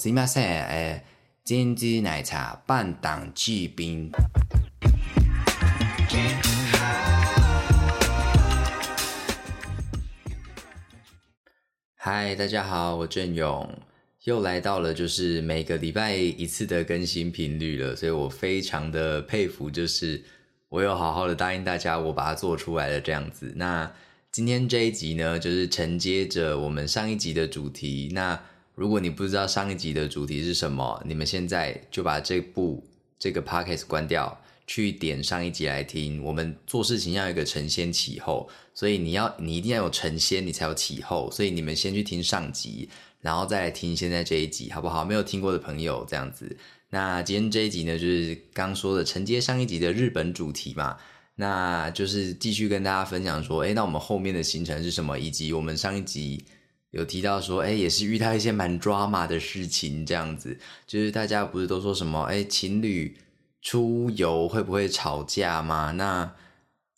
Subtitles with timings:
[0.00, 4.08] すいません、えー、珍珠奶茶半档巨冰。
[11.96, 13.68] 嗨，大家好，我郑勇，
[14.22, 20.22] 又来到了就是每个礼拜一次的更新频率了，所以我非常的佩服，就是
[20.68, 23.52] 我有好好的答应大家，我把它做出来了这样子。
[23.56, 23.92] 那
[24.30, 28.10] 今天这一集呢，就是承接着我们上一集的主题。
[28.12, 28.40] 那
[28.78, 32.80] 如果你不知道上一集的主题是什么，你们现在就把这部
[33.18, 36.22] 这个 podcast 关掉，去点上一集来听。
[36.22, 41.28] 我们做事情要有一个承先启后，所以你要你一定要有承先，你才有启后。
[41.32, 42.88] 所以你们先去听上集，
[43.20, 45.04] 然后再来听现在这一集，好不好？
[45.04, 46.56] 没有听过的朋友这样子。
[46.88, 50.96] 那今天这一集呢，就是刚说的承接上一集的日本主题嘛，
[51.34, 56.44] 那就是继续跟大家分享说，哎，那我们后面的行程是什么，以及我们上一集。
[56.90, 63.16] 有提到说，哎，也是遇到一些蛮抓马的事情，这样子，就是大家不是都说什么，哎，情侣
[63.60, 65.92] 出游会不会吵架吗？
[65.92, 66.32] 那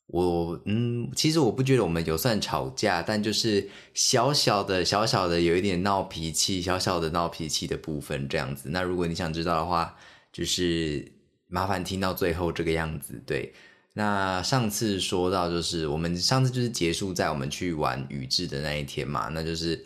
[0.06, 8.68] 我，嗯，其实我不觉得我们有算吵架，但就是小小的、小小的有一点闹脾气，小小的闹脾气的部分这样子。
[8.70, 9.96] 那如果你想知道的话，
[10.32, 11.10] 就是
[11.48, 13.52] 麻烦听到最后这个样子，对。
[13.92, 19.84] 那上次说到，就是我们上次就是结束在我们去玩宇治的那一天嘛，那就是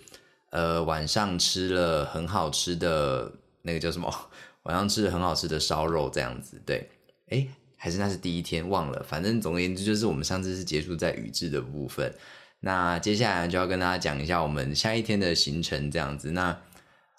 [0.51, 3.33] 呃晚上吃了很好吃的
[3.63, 4.13] 那个叫什么？
[4.65, 6.89] 晚上吃了很好吃的烧肉这样子，对，
[7.29, 12.15] 哎，还是那是第一天忘了，反正总而言之就是我们上次是结束在宇治的部分。
[12.61, 16.31] 那接下来就要跟大家讲一下我们下一天的行程这样子。
[16.31, 16.59] 那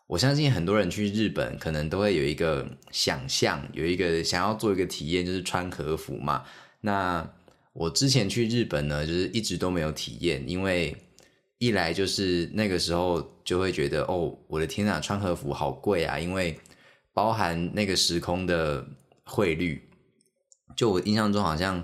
[0.07, 6.43] 我相信很多人去日本可能都会有一个想象，有一个想要做一个体验，就是穿和服嘛。
[6.81, 7.27] 那
[7.73, 10.95] 我之前去日本呢，就是一直都没有体验，因为
[11.57, 16.19] 一来就是那个时候就会觉得，哦，我的天呐，穿和服好贵啊！
[16.19, 16.57] 因为
[17.13, 18.85] 包含那个时空的
[19.23, 19.81] 汇率，
[20.75, 21.83] 就我印象中好像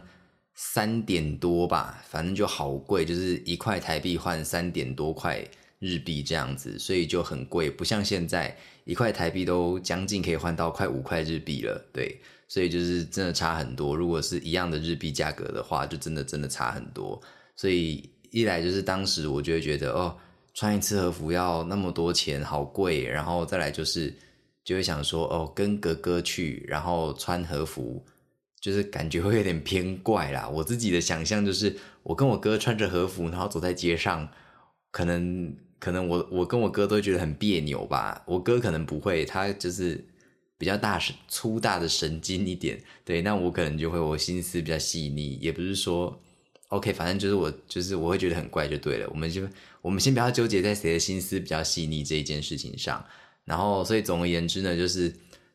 [0.55, 5.43] 三点多吧，反正就好贵，就是一块台币换三点多块
[5.79, 8.55] 日币这样子，所以就很贵，不像现在
[8.85, 12.21] 一块台币都将近可以换到快五块日币了，对。
[12.51, 13.95] 所以就是真的差很多。
[13.95, 17.17] 如果是一样的日币价格的话，就真的真的差很多。
[17.55, 20.17] 所以一来就是当时我就会觉得，哦，
[20.53, 23.05] 穿一次和服要那么多钱，好贵。
[23.05, 24.13] 然后再来就是
[24.65, 28.05] 就会想说，哦，跟哥哥去，然后穿和服，
[28.59, 30.49] 就是感觉会有点偏怪啦。
[30.49, 31.73] 我自己的想象就是，
[32.03, 34.27] 我跟我哥穿着和服，然后走在街上，
[34.91, 38.21] 可能可能我我跟我哥都觉得很别扭吧。
[38.25, 40.05] 我哥可能不会，他就是。
[40.61, 46.15] 比较大神粗大的神经一点，对，那我可能就会我心思比较细腻，也不是说
[46.67, 49.09] ，OK，反正就是我就是我会觉得很怪就对了。
[49.09, 49.41] 我们就
[49.81, 53.03] 我们先不要纠结在谁的心思比较细腻这一件事情上，
[53.43, 55.11] 然后所以总而言之呢，就是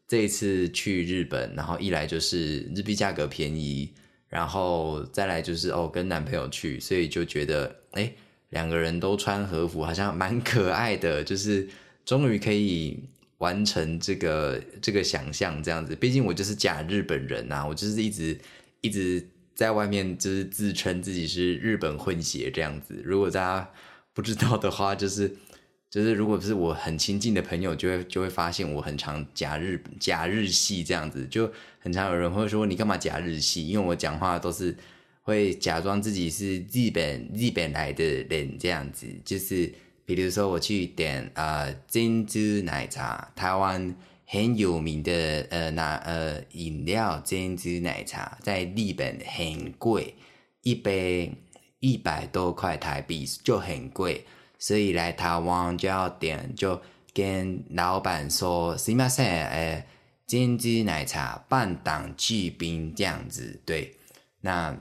[0.09, 3.88] 这一次去日本，然后一来就是日币价格便宜，
[4.28, 8.12] 然后再来就是哦跟男朋友去，所以就觉得哎
[8.49, 11.69] 两个人都穿和服好像蛮可爱的，就是
[12.05, 12.99] 终于可以。
[13.39, 18.39] 完成这个这个想象这样子，毕竟我就是假日本人呐，我就是一直
[18.81, 23.01] 一直在外面就是自称自己是日本混血这样子。
[23.05, 23.71] 如果大家
[24.15, 25.37] 不知道的话，就是
[25.91, 33.69] 就是如果是我很亲近的朋友，就会就会发现我很常假日假日系这样子，就很常有人会说你干嘛假日系？
[33.69, 34.75] 因为我讲话都是
[35.21, 39.71] 会假装自己是日本日本来的人这样子，就是。
[40.06, 43.94] 比如说我去点呃珍珠奶茶，台湾
[44.25, 50.15] 很有名的呃那呃饮料珍珠奶茶，在日本很贵，
[50.62, 51.31] 一杯
[51.81, 54.25] 一百多块台币就很贵，
[54.59, 56.81] 所以来台湾就要点，就
[57.12, 59.23] 跟老板说什么噻？
[59.25, 59.84] 呃
[60.27, 63.94] 珍珠奶茶半档巨冰这样子，对，
[64.41, 64.77] 那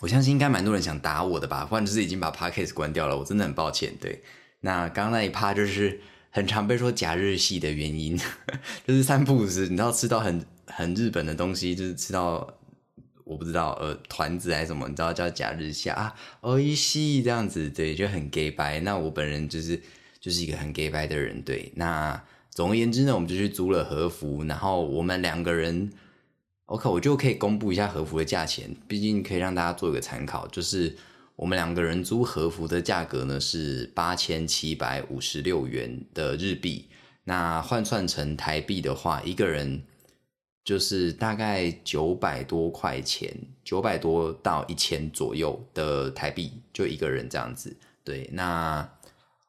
[0.00, 4.22] 我相信应该蛮多人想打我的吧，不然就是已经把 podcast 关掉了，我真的很抱歉，对。
[4.60, 6.00] 那刚刚那一趴就是
[6.30, 8.18] 很常被说假日系的原因，
[8.86, 12.54] 就是三不五时，你知道吃到很很日本的东西，就是吃到
[13.24, 18.80] 我不知道呃团子还是什么，你知道叫假日系啊，哦一系这样子，对，就很 gay 白。
[18.80, 19.80] 那我本人就是
[20.20, 21.72] 就是一个很 gay 白的人，对。
[21.76, 25.90] 那总而言之呢，我们就去租了和服，然后我们两个人
[26.66, 30.96] ，OK，我就可以公布一下和服的价钱，毕竟可以让大家做一个参考，就是。
[31.36, 36.88] 我们两个人租和服的价格呢是八千七百五十六元的日币，
[37.24, 39.82] 那换算成台币的话，一个人
[40.64, 47.76] 就是大概九百多块钱，九百多到一千左右的台币，就一个人这样子。
[48.04, 48.88] 对，那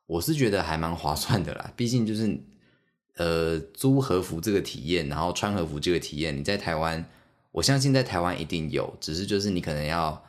[0.08, 2.36] 我是觉得还蛮划算的啦，毕竟就是
[3.16, 7.04] 呃租和服这个体验，然后穿和服这个体验，你在台湾，
[7.52, 10.24] 我相信在台湾一定有，只是就是你可能要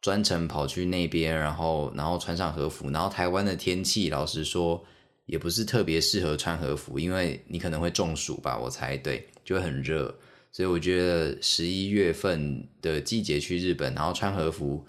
[0.00, 4.82] 专程跑去那边，然后然后穿上和服，然后台湾的天气，老实说
[5.26, 10.14] 也不是特别适合穿和服，因为你可能会中暑吧，我猜对，就很热。
[10.52, 14.84] 所以我觉得十一月份的季节去日本，然后穿和服，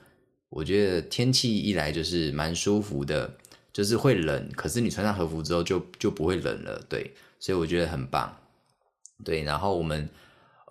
[0.49, 3.31] 我觉得天气一来就是蛮舒服的，
[3.71, 8.33] 就是会冷，可是你穿上和服之后就就不会冷了，对，所以我觉得很棒，
[9.25, 9.43] 对。
[9.43, 10.09] 然后我们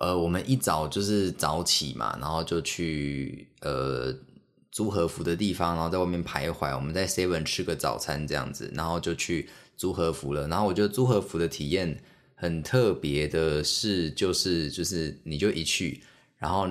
[0.01, 4.11] 呃，我们一早就是早起嘛，然后就去呃
[4.73, 10.49] 租和服的地方，然后在外面徘徊，我们在 Seven 吃个早餐这样子，然后就去租和服了。
[10.49, 12.03] 然后我觉得租和服的体验。
[12.43, 16.03] 很特别的是，就是就是你就一去，
[16.39, 16.67] 然后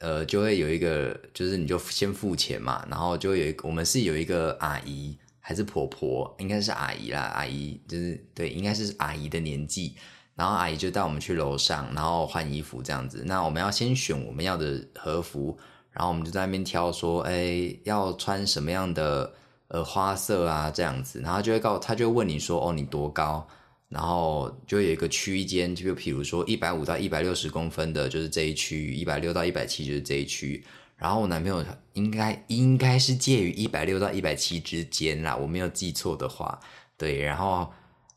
[0.00, 9.96] 呃就会有一个，就是你就先付钱嘛，然后就有一个，我们是有一个阿姨还是婆婆，应该是阿姨啦，阿姨就是对，应该是阿姨的年纪，
[10.36, 13.24] 然后阿姨就带我们去楼上，然后换衣服这样子。
[13.26, 15.58] 那我们要先选我们要的和服，
[15.90, 19.34] 然后我们就在那边挑说，哎，要穿什么样的
[19.66, 23.44] 呃花色啊这样子，然后就会告他就问你说，哦，你多高？
[23.88, 30.64] 然后就有一个区间，就比如说一百五到一百六十公分的，就是这一区；一百六到一百七就是这一区。
[31.02, 31.64] 然后我男朋友
[31.94, 36.56] 应该应该是介于一百六到一百七之间啦，我没有记错的话。
[36.96, 37.68] 对，然后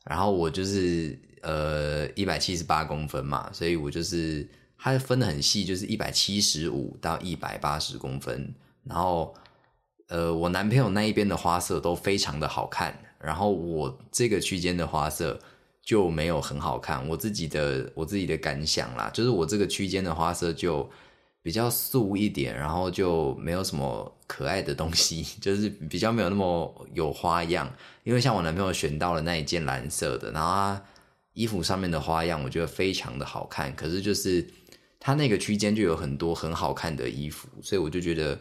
[0.04, 4.48] 然后我就是呃一百七十八公分嘛，所以我就是
[4.78, 8.54] 它分的很细，就是一百七十五到一百八十公分。
[8.84, 9.34] 然后
[10.06, 15.40] 呃我男朋友那一边的花色都非常的好看，然后我这个区间的花色。
[15.82, 20.90] 就没有很好看，我自己的我自己的感想啦，就是我这个区间的花色就
[21.46, 27.72] 比较素一点，然后就没有什么可爱的东西， 就是比较没有那么有花样。
[28.02, 30.82] 因为像我男朋友选到了那一件蓝色的，然后他
[31.34, 34.44] 衣服上面的花样我觉得非常的好看，可是就是
[34.98, 38.36] 他那个区间就有很多很好看的衣服，所以我就觉得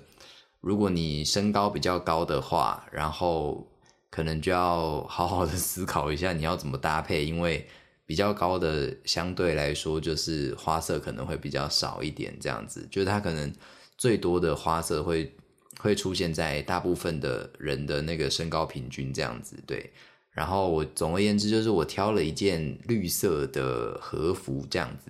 [0.61, 3.67] 如果你身高比较高的话，然后。
[4.11, 7.67] 可能就要好好的思考一下你要怎么搭配，因为
[8.05, 13.51] 比较高的相对来说就是花色可能会比较少一点，这样子，就是它可能
[13.97, 15.35] 最多的花色会
[15.79, 19.91] 会出现在大部分的人的那个身高平均这样子，对。
[20.31, 25.09] 然后我总而言之就是我挑了一件绿色的和服这样子，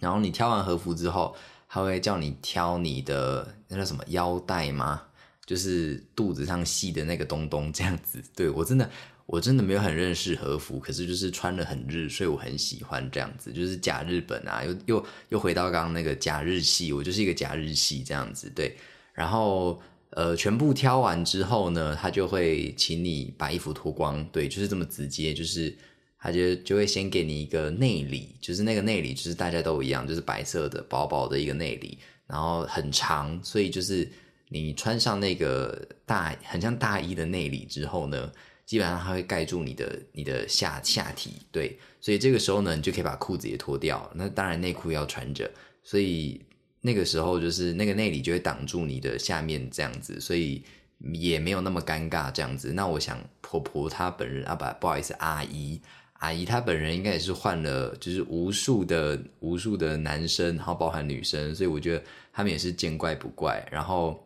[0.00, 1.36] 然后你挑完和服之后，
[1.68, 5.02] 他会叫你挑你的那叫什么腰带吗？
[5.46, 8.90] 就是肚子上系的那个东东这样子，对我真的
[9.26, 18.76] 我真的没有很认识和服，可是就是穿的很日，所以我很喜欢这样子，就是假日本啊，又又又回到刚刚那个假日系，我就是一个假日系这样子，对，
[19.12, 25.76] 然后呃全部挑完之后呢，他就会请你把衣服脱光，对，就是这么直接，就是
[26.20, 34.08] 他就就会先给你一个内里，就是那个内里就是大家都一样，就是白色的薄薄的一个内里，然后很长，所以就是。
[34.48, 38.30] 你穿上那个大很像大衣的内里之后呢，
[38.66, 44.10] 基本上它会盖住你的你的下下体，对，所以这个时候呢，你就可以把裤子也脱掉。
[44.12, 45.48] 那当然内裤要穿着，
[45.84, 46.44] 所以
[46.80, 50.64] 那个时候就是那个内里就会挡住你的下面这样子，所以
[51.12, 52.72] 也没有那么尴尬这样子。
[52.72, 55.80] 那我想婆婆她本人啊，不不好意思，阿姨
[56.14, 62.02] 阿姨她本人应该也是换了就是无数的无数的男生，然后包含女生，所以我觉得
[62.32, 64.20] 他们也是见怪不怪，然后。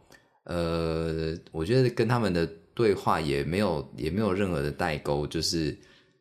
[0.44, 2.48] 呃，我觉得跟他们的
[2.80, 5.76] 对话也没有也没有任何的代沟，就是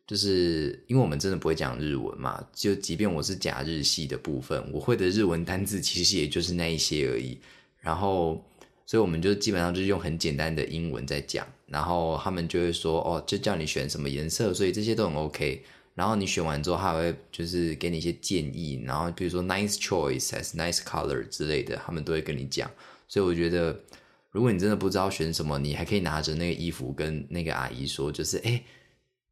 [0.05, 7.37] 就是因为我们真的不会讲日文嘛，就即便我是假日系的部分，我会的日文单字其实也就是那一些而已。
[7.79, 8.43] 然后，
[8.85, 15.63] 所以我们就基本上就是用很简单的英文在讲，然后他们就会说哦，就叫你选什么颜色，所以这些都很 OK。
[15.95, 22.69] 然后你选完之后，还会就是给你一些建议，然后比如说 nice choice 还是 nice color 之类的，他们都会跟你讲。
[23.07, 23.79] 所以我觉得。
[24.31, 28.63] 如果你真的不知道选什么，你还可以拿着那个衣服跟那个阿姨说，就是哎，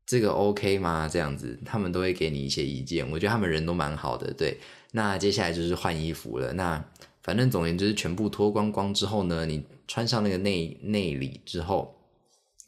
[0.08, 1.08] 这个 OK 吗？
[1.08, 3.08] 这样子，他们都会给你一些意见。
[3.12, 4.34] 我觉得他们人都蛮好的。
[4.34, 4.58] 对，
[4.92, 6.52] 那接下来就是换衣服了。
[6.54, 6.84] 那
[7.22, 11.94] 反正总而言之，全部脱光光之后呢，你穿上那个内内里之后，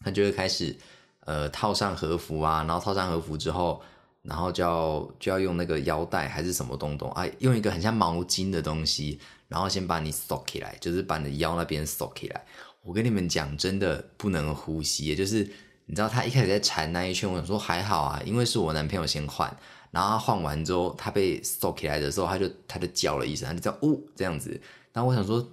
[0.02, 0.76] 他就会开始
[1.22, 3.82] 呃套上和服啊，然后套上和服之后，
[4.22, 9.20] 然后就要就要用那个腰带还是什么东东啊，用一个很像毛巾的东西。
[9.50, 12.46] 然后先把你锁起来，就是把你的腰那边锁起来。
[12.82, 15.14] 我跟你们讲，真的不能呼吸。
[15.14, 15.40] 就是
[15.86, 19.54] 你知道，他一开始在缠那一圈，我想说还好啊，因为是我男朋友先换。
[19.92, 24.50] 然后他换完之后，他被锁起来的时候，他就他就叫了一声，他就叫呜这样子。
[24.94, 25.46] 然后我想说，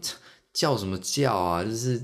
[0.53, 1.65] 叫什么叫啊？
[1.65, 2.01] 就是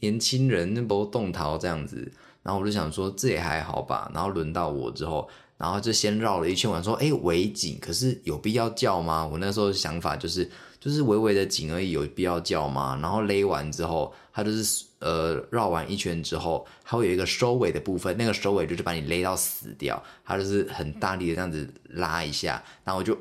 [0.00, 2.10] 年轻人那波动逃这样子。
[2.42, 4.10] 然后我就想说，这也还好吧。
[4.14, 10.50] 然后轮到我之后，然后就先绕了一圈，我说：“哎，围景，可是有必要叫吗？”我那时候想法就是，
[10.80, 12.98] 就是微微的紧而已，有必要叫吗？
[13.02, 23.14] 然后勒完之后，它就是呃绕完一圈之后，它会有一个收尾的部分，那个收尾就是把你勒到死掉，它就是很大力的这样子拉一下，然后我就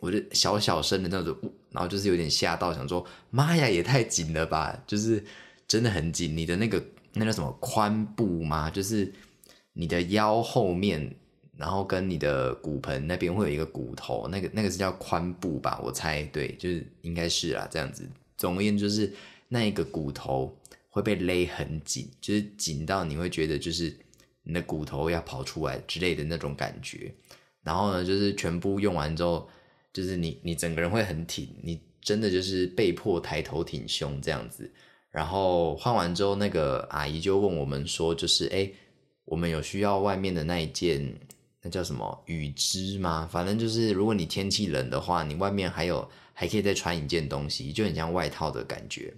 [0.00, 1.36] 我就小小声的那种，
[1.70, 5.24] 然后就是有点吓到，想说：“妈呀，也太紧了吧！”就是
[5.68, 8.68] 真的很紧，你的那个那叫什么髋部吗？
[8.68, 9.12] 就是
[9.74, 11.14] 你的腰后面。
[11.58, 15.80] 然后跟你的骨盆那边会有一个骨头，那个那个是叫髋部吧？
[15.82, 18.08] 我猜对，就是应该是啊，这样子。
[18.36, 19.12] 总而言之，就是
[19.48, 20.56] 那一个骨头
[20.88, 23.92] 会被勒很紧，就是紧到你会觉得就是
[24.44, 27.12] 你的骨头要跑出来之类的那种感觉。
[27.64, 29.48] 然后呢，就是全部用完之后，
[29.92, 34.70] 就是你你整个人会很挺，你真的就是被迫抬头挺胸这样子。
[35.10, 38.70] 然后换完之后，那个阿姨就问我们说，就是哎，
[39.24, 41.18] 我们有需要外面的那一件。
[41.70, 43.28] 叫什么雨织吗？
[43.30, 49.12] 反正就是，如果你天气冷的话，你外面还有还可以再穿一件东西，就很像外套的感觉。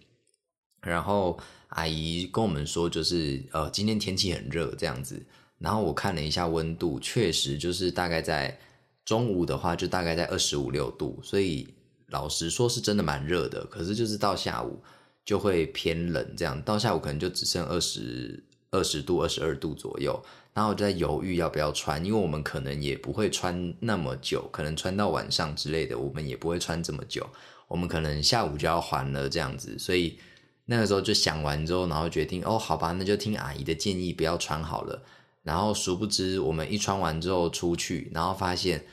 [0.83, 1.39] 然后
[1.69, 5.23] 阿姨跟我们说，就是呃，今天天气很热这样子。
[5.59, 8.59] 然后我看了一下温度，确实就是大概在
[9.05, 11.21] 中午的话，就大概在二十五六度。
[11.23, 11.69] 所以
[12.07, 13.63] 老实说，是真的蛮热的。
[13.67, 14.83] 可是就是到下午
[15.23, 20.19] 就会偏冷，这样到下午可能就只剩二十二十度、二十二度左右。
[20.53, 27.25] 然后我就在犹豫要不要穿，因为我们可能也不会穿那么久，可能穿到晚上之类的，我们也不会穿这么久。
[27.69, 30.19] 我们可能下午就要还了这样子，所以
[30.67, 35.01] 那个时候就想完之后，然后决定哦，好吧，那就听阿姨的建议，不要穿好了。
[35.45, 38.85] 然后殊不知，我们一穿完之后出去，然后发现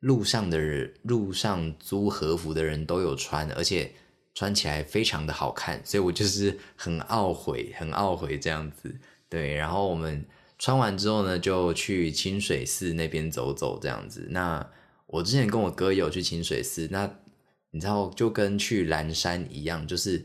[0.00, 3.92] 路上的人，路上租和服的人都有穿，而且
[4.34, 8.92] 穿起来非常的好看，所以我就是很懊悔，很懊悔这样子。
[9.28, 10.24] 对，然后我们。
[10.64, 14.28] 穿完之后呢，就去清水寺那边走走，这样子。
[14.30, 14.66] 那
[15.08, 17.18] 我之前跟我哥有去清水寺，那
[17.70, 20.24] 你知道就跟去蓝山一样，就是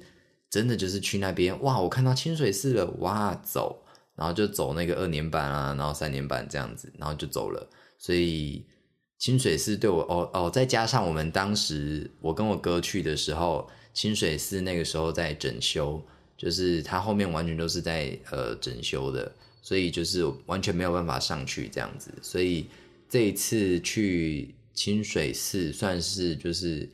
[0.49, 3.83] 真的就是去那边哇，我看到清水寺了哇，走，
[4.15, 7.69] 然后就走那个二年班啊，然后三年班这样子，然后就走了。
[7.97, 8.65] 所以
[9.17, 16.01] 清水寺对我哦哦，再加上我们当时我跟我哥去的时候，清水寺那个时候在整修，
[16.37, 19.29] 就是它后面完全都是在呃整修的。
[19.61, 22.65] 所以就是完全没有办法上去这样子，所以
[23.07, 26.89] 这一次去清水寺算是就是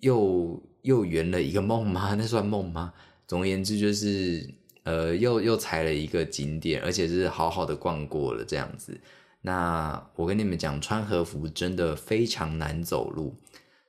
[0.00, 2.14] 又又圆了一个梦吗？
[2.18, 2.92] 那算梦吗？
[3.26, 4.48] 总而言之就是
[4.82, 9.00] 呃又又踩了一个景点，而且是好好的逛过了这样子。
[9.42, 13.34] 那我跟你们讲，穿和服真的非常难走路，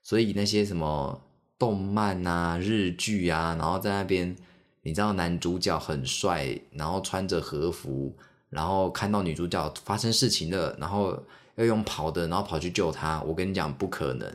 [0.03, 1.21] 所以那些什么
[1.57, 4.35] 动漫啊、日剧啊，然后在那边。
[4.85, 8.15] 你知道男主角很帅，然后穿着和服，
[8.51, 11.19] 然后看到女主角发生事情了，然后
[11.55, 13.19] 要用跑的，然后跑去救她。
[13.23, 14.31] 我跟你讲，不可能，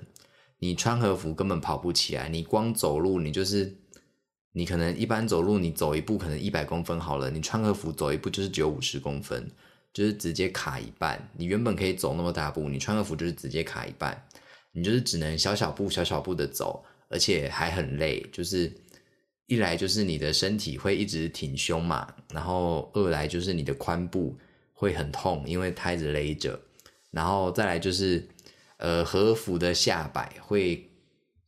[0.59, 2.28] 你穿和服根本跑不起来。
[2.28, 3.73] 你光走路，你就是
[4.50, 9.49] 你可能一般走路，你走一步可能一百公分好了，你穿和服走一步就是只有五十公分，
[9.92, 11.30] 就是直接卡一半。
[11.37, 14.21] 你原本可以走那么大步，你穿和服就是直接卡一半，
[14.73, 18.73] 你就是只能小小步小小步的走，而且还很累，就是。
[19.50, 24.38] 一来就是你的身体会一直挺胸嘛，然后二来就是你的髋部
[24.73, 26.57] 会很痛，因为胎子勒着，
[27.11, 28.25] 然后再来就是，
[28.76, 30.88] 呃，和服的下摆会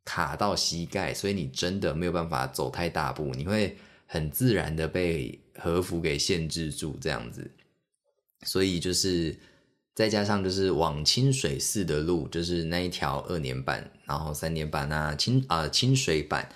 [0.04, 7.48] 卡到膝盖，所以你真的没有办法走太大步，你会很自然的被和服给限制住这样子，
[8.42, 9.38] 所以就是
[9.94, 16.48] 再加上就是往清水寺的路，就是那一条二年半，然后三年半啊清啊清水版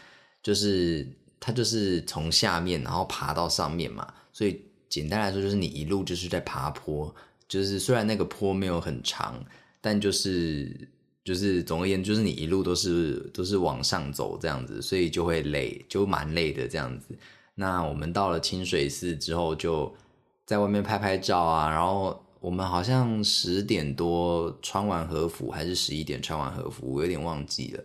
[0.42, 1.06] 就是。
[1.38, 7.14] 它就是从下面然后爬到上面嘛，所以简单来说就是你一路就是在爬坡，
[7.48, 9.44] 就是虽然那个坡没有很长，
[9.80, 10.88] 但就是
[11.24, 17.08] 就是总而言之就是你一路都是都是往上走这样子，所以就会累，就蛮累的这样子。
[17.54, 19.94] 那我们到了清水寺之后，就
[20.44, 27.84] 在外面拍拍照啊，然后我们好像十点多穿完和服，还是十一点穿完和服，我有点忘记了。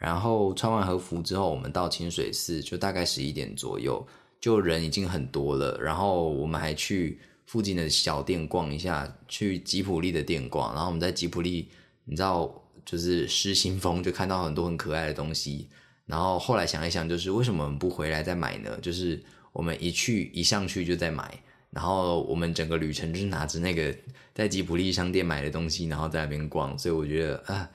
[0.00, 4.04] 然后穿完和服之后，我们到清水寺就大概十一点左右，
[4.40, 5.78] 就人已经很多了。
[5.78, 10.72] 然后我们还去附近的小店逛一下，去吉普力的店逛。
[10.72, 11.68] 然后我们在吉普力，
[12.06, 12.50] 你知道，
[12.82, 15.68] 就是失心疯，就看到很多很可爱的东西。
[16.06, 18.78] 然后后来想一想，就是为什么我们不回来再买呢？
[18.80, 21.38] 就是我们一去一上去就在买，
[21.68, 23.94] 然后我们整个旅程就是拿着那个
[24.32, 26.78] 在吉普力商店买的东西，然后在那边逛。
[26.78, 27.68] 所以我觉得啊。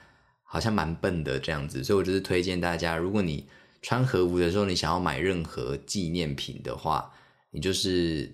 [0.45, 3.45] 好像蛮笨的这样子，所以我就是推荐大家，如果你
[3.81, 7.11] 穿和服的时候，你想要买任何纪念品的话，
[7.51, 8.33] 你就是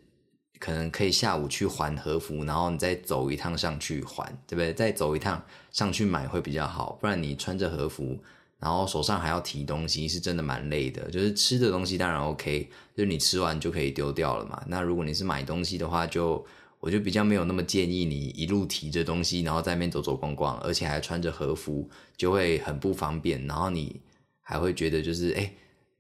[0.60, 4.72] 可能可以下午去还和服，然后你再走一趟上去还，对不对？
[4.74, 8.18] 再走一趟上去买会比较好，不然你穿着和服，
[8.60, 11.10] 然后手上还要提东西，是真的蛮累的。
[11.10, 14.64] 就是吃的东西当然 OK，就是你吃完就可以丢掉了嘛。
[14.68, 16.46] 那如果你是买东西的话，就
[16.82, 23.48] 我就比较没有那么建议你一路提着东西，然后在那边走走逛逛，而且还穿着和服，就会很不方便。
[23.48, 24.02] 然后你
[24.42, 25.54] 还会觉得就是哎。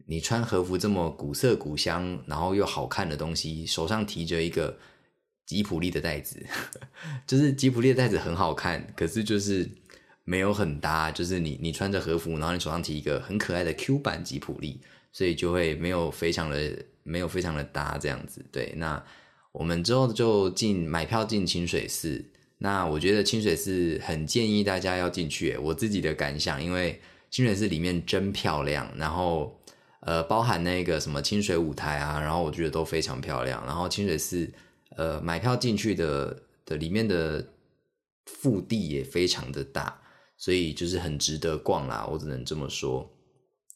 [0.07, 4.77] 你穿和服这么古色古香，然后又好看的东西，手上提着一个
[5.45, 6.45] 吉普力的袋子，
[7.25, 9.69] 就是吉普力的袋子很好看，可是就是
[10.25, 11.09] 没有很搭。
[11.11, 14.81] 就是你你穿着和服，然后你手上提一个很可爱的 Q 版吉普力，
[15.13, 18.43] 所以就会没有非常的没有非常的搭这样子。
[18.51, 19.01] 对，那
[19.51, 22.25] 我们之后就进买票进清水寺。
[22.57, 29.57] 那我觉得清水寺很建议大家要进去，我自己的感想，因为清水寺里面真漂亮，然后。
[30.03, 33.63] 呃，包含那个什么清水舞台啊，然后我觉得都非常漂亮。
[33.67, 34.51] 然后清水寺，
[34.97, 37.47] 呃，买票进去的的里面的
[38.25, 40.01] 腹地也非常的大，
[40.37, 42.03] 所以就是很值得逛啦。
[42.11, 43.07] 我只能这么说。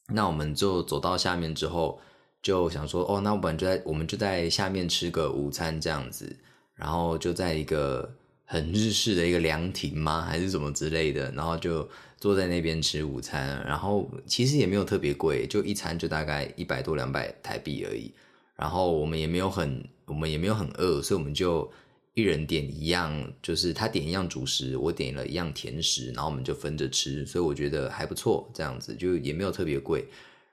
[0.08, 2.01] 那我们就走到下面之后，
[2.46, 6.32] 就想说，哦，那我们就在我们就在下面吃个午餐这样子，
[6.75, 8.08] 然后就在一个
[8.46, 11.90] 很日式的一个凉亭吗，还是什么之类的，然后就。
[12.18, 18.12] 坐在那边吃午餐，然后其实也没有特别贵，就一餐就大概一百多两百台币而已。
[18.56, 21.70] 然后我们也没有很，我们也没有很饿，所以我们就
[22.16, 27.24] 一人点一样，就是他点一样主食，我点了一样甜食，然后我们就分着吃。
[27.28, 30.08] 所以我觉得还不错，这样子就也没有特别贵。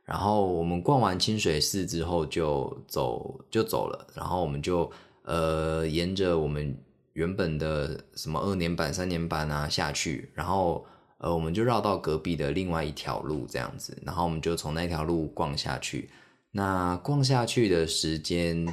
[0.04, 4.90] 然后我们逛完清水寺之后就走就走了，然后我们就
[5.24, 6.76] 呃沿着我们
[7.12, 10.84] 原本的什么二年版三年版啊下去，然后。
[11.24, 16.10] 呃，我们就绕到隔壁的另外一条路这样子，然后我们就从那条路逛下去。
[16.50, 18.66] 那逛下去的时间，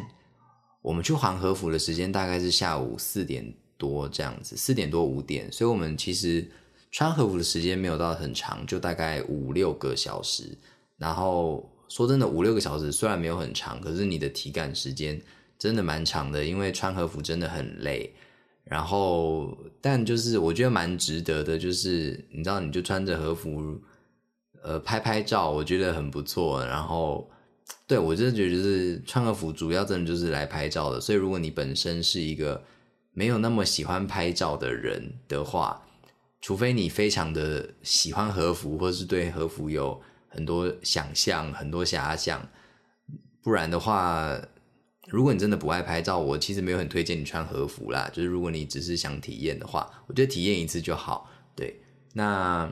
[0.81, 5.47] 我们去还和服的时间大概是下午四点多这样子，四点多五点。
[5.51, 6.49] 所以，我们其实
[6.89, 10.57] 穿和服的时间没有到很长，就大概五六个小时。
[10.99, 15.19] 然后说真的，五六个小时虽然没有很长，可是你的体感时间
[15.57, 18.13] 真的蛮长的，因为穿和服真的很累。
[18.65, 23.81] 然后，但就是我觉得蛮值得的，就是你知道，你就穿着和服，
[24.61, 26.63] 呃，拍拍照，我觉得很不错。
[26.63, 27.27] 然后，
[27.87, 31.01] 对我真的觉得就是穿和服，主要真的就是来拍照的。
[31.01, 32.63] 所以，如果你本身是一个
[33.11, 35.81] 没有那么喜欢拍照的人的话，
[36.39, 42.47] 除非你非常的喜欢和服，或是对和服有很多想象、很多遐想，
[43.41, 44.39] 不然的话。
[45.11, 48.07] 如果你真的不爱拍照，我其实没有很推荐你穿和服啦。
[48.13, 51.27] 就是如果你只是想体验的话，我觉得体验一次就好。
[51.55, 51.81] 对，
[52.13, 52.71] 那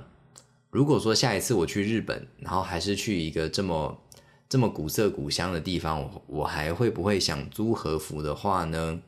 [0.70, 4.00] 如果说下一次我去日本，然后还是去一个这么
[4.48, 9.02] 这么古色古香的地方，我我还会不会想租和服的话呢？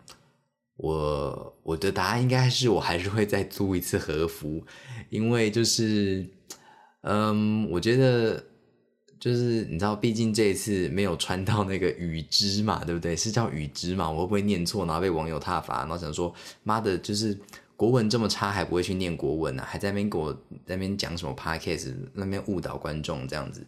[0.77, 4.65] 我我的答案应该是我还是会再租一次和服，
[5.11, 6.25] 因为就是，
[7.01, 8.43] 嗯，我觉得。
[9.19, 13.13] 就是你知道，毕竟这一次没有穿到那个羽织嘛，对不对？
[13.13, 14.09] 是叫羽织嘛？
[14.09, 15.79] 我会不会念错，然后被网友挞伐？
[15.79, 16.33] 然后想说，
[16.63, 17.37] 妈的，就是
[17.75, 19.63] 国文这么差，还不会去念国文呢？
[19.67, 20.31] 还在那边给我
[20.65, 23.61] 在那边讲什么 podcast，那边误导观众这样子，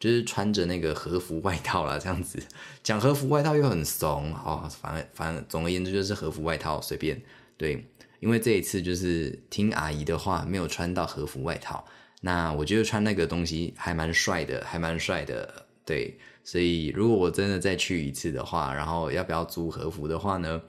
[0.00, 2.42] 就是穿着那个和服外套啦，这样子
[2.82, 7.22] 讲和服外套又很怂，哦，反正反正总而言之就是和服外套随便
[7.56, 7.86] 对，
[8.18, 11.84] 因为这一次就是听阿姨的话，没有穿到和服外套。
[12.26, 16.18] 那我觉得穿那个东西还蛮帅的，还蛮帅的，对。
[16.42, 20.60] 所以如果我真的再去一次的话，然后要不要租和服的话呢？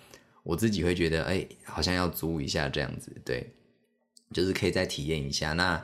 [0.44, 3.52] 我自己会觉得，哎，好像要租一下这样子，对，
[4.32, 5.54] 就是可以再体验一下。
[5.54, 5.84] 那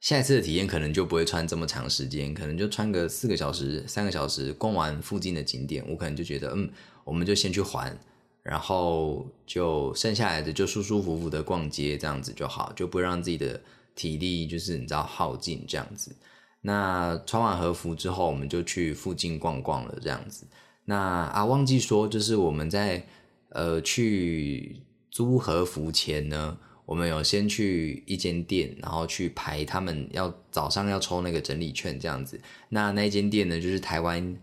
[0.00, 6.70] 下一次的体验可能就不会穿这么长时间，可能就穿个四个小时、三个小时，逛完附近的景点，我可能就觉得，嗯，
[7.04, 7.94] 我们就先去还，
[8.42, 13.60] 然后就剩下来的就舒舒服服的逛街这样子就好，就不会让自己的。
[13.96, 16.14] 体力就是你知道耗尽这样子，
[16.60, 20.46] 那穿完和服之后，我们就去附近逛逛了这样子。
[20.84, 23.04] 那啊，忘记说，就是我们在
[23.48, 32.38] 呃去租和服前呢，我们有先去一间店，然后去排他们要早上要抽那个整理券这样子。
[32.68, 34.36] 那那间店呢，就是台湾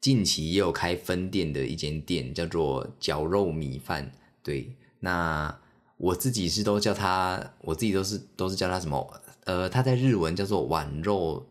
[0.00, 4.12] 近期也有开分店的一间店，叫做绞肉米饭。
[4.42, 5.58] 对，那。
[6.02, 9.20] 我自己是都叫他，我自己都是都是叫他什么？
[9.44, 11.46] 呃，他在日文叫做碗肉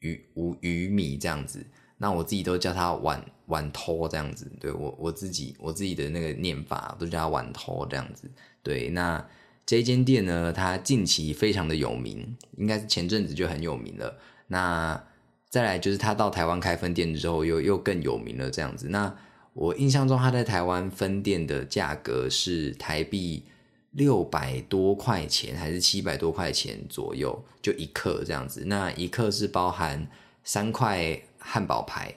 [0.00, 1.64] 鱼无鱼米这样子。
[1.96, 4.50] 那我自己都叫他碗碗托这样子。
[4.58, 8.28] 对我我自己我自己的那个念法都叫他碗托这样子。
[8.64, 9.24] 对，那
[9.64, 14.18] 这间店呢，它近期非常的有名，应该是前阵子就很有名了。
[14.48, 15.00] 那
[15.48, 18.88] 再来就是他到台湾开分店之后，又又更有名了这样子。
[18.88, 19.14] 那
[19.52, 23.44] 我印象中他在台湾分店的价格是台币
[23.92, 28.64] 六百多块钱，还是七百多块钱左右，就一克这样子。
[28.66, 30.08] 那一克是包含
[30.44, 32.14] 三块汉堡排，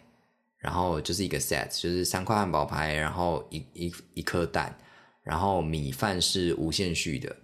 [0.58, 4.78] 然后就是一个 set，就是三块汉堡排，然后一一一颗蛋，
[5.24, 7.36] 然后米饭是无限续的，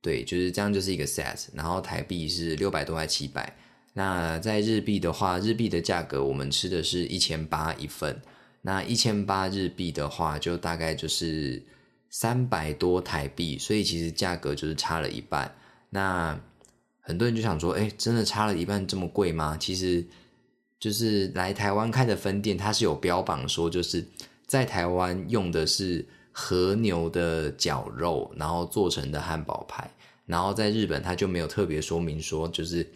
[0.00, 1.46] 对，就是这样，就是一个 set。
[1.52, 3.56] 然后台币是六百多块七百。
[3.92, 8.20] 那在日币的话，日币的价格我们吃的是一千八一份。
[8.60, 11.62] 那一千八日币的话，就大概就是
[12.10, 15.54] 三百多台币，所以其实价格就是差了一半。
[15.90, 16.38] 那
[17.00, 19.56] 很多人就想说，哎，真的差了一半这么贵吗？
[19.58, 20.04] 其实
[20.78, 24.04] 就是来台湾开的分店，它是有标榜说，就是
[24.46, 29.90] 在台湾用的是和牛的绞肉，然后做成的汉堡排，
[30.26, 32.86] 然后在日本它就没有特别说明说，就是。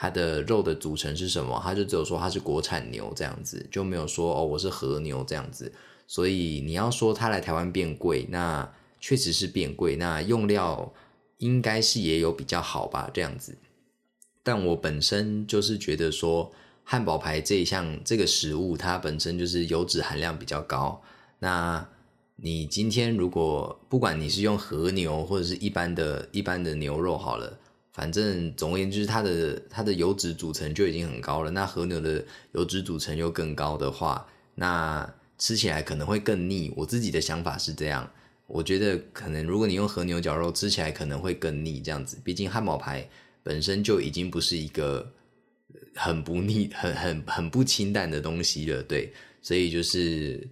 [0.00, 1.60] 它的肉的组成是什么？
[1.60, 5.72] 它就只有说它是国产牛这样子，就没有说哦我是和牛这样子。
[6.08, 8.68] 所以你要说它来台湾变贵，那
[8.98, 9.94] 确实是变贵。
[9.94, 10.92] 那用料
[11.36, 13.56] 应该是也有比较好吧这样子。
[14.42, 16.50] 但我本身就是觉得说
[16.82, 21.00] 汉堡排这一项这个食物，它本身就是油脂含量比较高。
[21.38, 21.86] 那
[22.36, 27.58] 你今天如果不管你是用和牛或者是一般的一般的牛肉好了。
[27.92, 31.50] 反正总而言之，它的它的油脂组成就已经很高了。
[31.50, 36.72] 那和牛的油脂组成又更高的话，那吃起来可能会更腻。
[36.76, 38.10] 我自己的想法是这样，
[38.46, 41.80] 我觉得可能如果你用和牛绞肉吃起来可能会更腻。
[41.80, 43.08] 这样子，毕竟汉堡排
[43.42, 45.10] 本身就已经不是一个
[45.94, 48.82] 很不腻、很很很不清淡的东西了。
[48.82, 50.46] 对，所以就是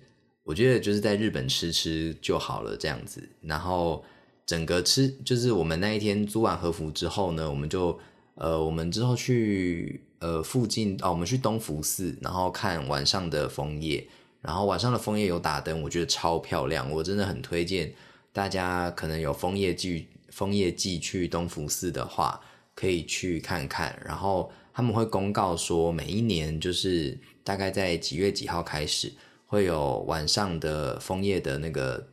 [0.44, 4.04] 我觉得就是在日本吃吃就好了这样子，然后。
[4.46, 7.98] 整个吃就是我们那一天租完和服之后呢，我们就
[8.36, 14.06] 呃，我们之后去呃附近哦，我们去东福寺，然后看晚上的枫叶，
[14.40, 17.92] 然后晚上的枫叶有打灯，我觉得超漂亮，我真的很推荐
[18.32, 22.40] 大家，可能有枫叶季枫叶季去东福寺的话，
[22.74, 24.00] 可以去看看。
[24.04, 29.12] 然后他们会公告说，每一年就是大概在几月几号开始
[29.46, 32.08] 会有晚上的枫叶的那个。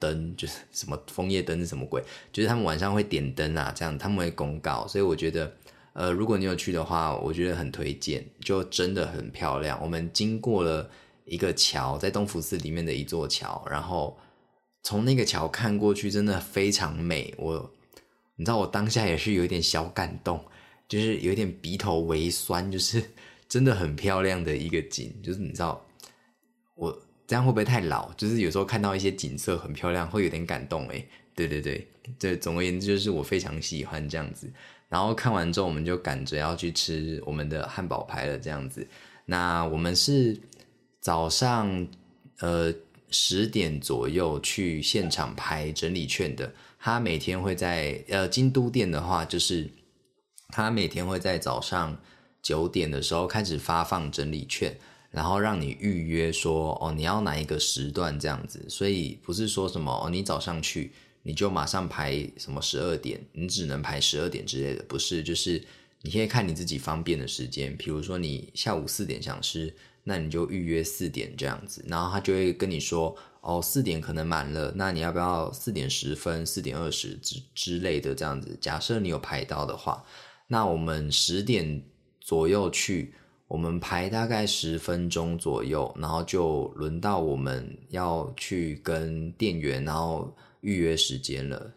[0.00, 2.02] 灯就是 什么枫叶灯是什么鬼？
[2.32, 5.52] 就是他们晚上会点灯啊，这样他们会公告，所以我觉得，
[5.92, 9.78] 呃，如果你有去的话，我觉得很推荐，就真的很漂亮。
[9.82, 10.88] 我们经过了
[11.24, 14.18] 一个桥，在东福寺里面的一座桥，然后
[14.82, 17.34] 从那个桥看过去，真的非常美。
[17.38, 17.70] 我，
[18.36, 20.44] 你知道，我当下也是有一点小感动，
[20.88, 23.02] 就是有点鼻头微酸，就是
[23.48, 25.84] 真的很漂亮的一个景，就是你知道，
[26.74, 27.02] 我。
[27.26, 28.12] 这样会不会太老？
[28.14, 31.08] 就是有时候看到一些景色很漂亮，会有点感动诶。
[31.32, 31.86] 对对对，
[32.18, 34.52] 这总而言之就是我非常喜欢这样子。
[34.88, 38.36] 然后看完之后，我们就赶着要去吃我们的汉堡排了。
[38.36, 38.84] 这样子，
[39.26, 40.36] 那我们是
[41.00, 41.86] 早上
[42.38, 42.72] 呃
[43.10, 46.52] 十点左右去现场排整理券的。
[46.78, 49.70] 他每天会在呃京都店的话，就是
[50.48, 52.00] 他每天会在早上
[52.42, 54.76] 九点的时候开始发放整理券。
[55.10, 60.92] 然后让你预约说哦，你要哪一个时段这样子，所以不是说什么哦，你早上去
[61.24, 65.60] 你就马上排什么十二点，你只能排十二点之类的，不是，就是
[66.02, 78.56] 你可以看你自己方便的时间，比如说你下午四点想吃，那你就预约四点这样子，然后他就会跟你说哦，四点可能满了，那你要不要四点十分、四点二十之之类的这样子？
[78.60, 80.04] 假设你有排到的话，
[80.46, 81.82] 那我们十点
[82.20, 83.14] 左右去。
[83.50, 91.74] 我们排大概十分钟左右，然后就轮到我们要去跟店员，然后预约时间了。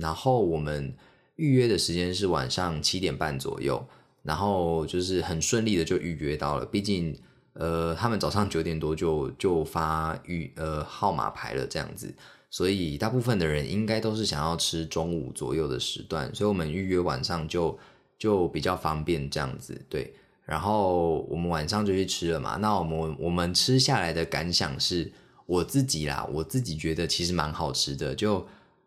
[0.00, 0.96] 然后我们
[1.36, 3.86] 预约的时间是晚上七点半左右，
[4.22, 6.64] 然后就是很顺利的就预约到了。
[6.64, 7.14] 毕竟，
[7.54, 12.14] 呃，他们早上九点多就就发预呃号码牌了这样子，
[12.50, 17.78] 所以大部分的人应该都是想要吃中午左右的时段，所以我们预约晚上就
[18.18, 20.14] 就比较方便这样子，对。
[20.46, 22.56] 然后我们晚上就去吃了嘛。
[22.56, 25.10] 那我们我们吃下来的感想是，
[25.46, 28.14] 我自己啦，我自己觉得其实蛮好吃的。
[28.14, 28.46] 就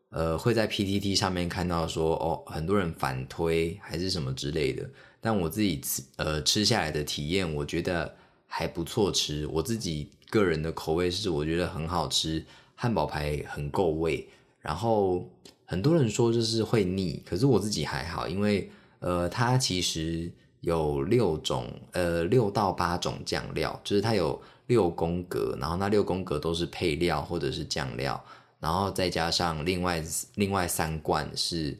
[0.09, 4.87] 呃会在 PTT 上面看到说，哦，很多人反推还是什么之类的。
[5.19, 8.15] 但我自己吃呃吃下来的体验，我觉得
[8.47, 9.45] 还不错吃。
[9.47, 14.27] 我自己个人的口味是，我觉得很好吃，汉堡排很够味。
[14.59, 15.29] 然后
[15.65, 20.31] 很多人说就是会腻，可是我自己还好，因为呃它其实。
[20.61, 28.21] 有六种，呃，六到八种酱料，就是它有六宫格，然后那六宫格都是配料或者是酱料，
[28.59, 31.77] 然后再加上另外另外三罐是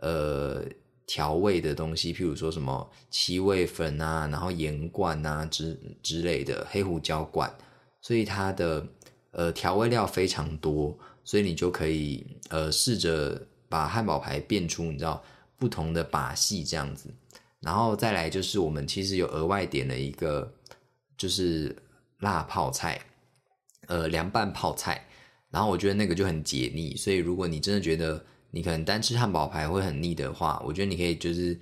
[0.00, 0.62] 呃
[1.10, 7.52] 调味的东西，譬如说什么七味粉啊，然后盐罐啊之之类的黑胡椒罐，
[8.00, 8.86] 所以它的
[9.32, 15.20] 呃调味料非常多，所以你就可以呃试着把汉堡排变出你知道
[15.58, 17.12] 不同的把戏这样子。
[17.58, 20.54] 然后再来就是我们其实有额外点了一个
[21.16, 21.74] 就是
[22.20, 23.00] 辣泡菜，
[23.88, 25.04] 呃凉拌泡菜。
[25.50, 31.58] 然后我觉得那个就很解腻，所以如果你真的觉得你可能单吃汉堡排会很腻的话，我觉得你可以就是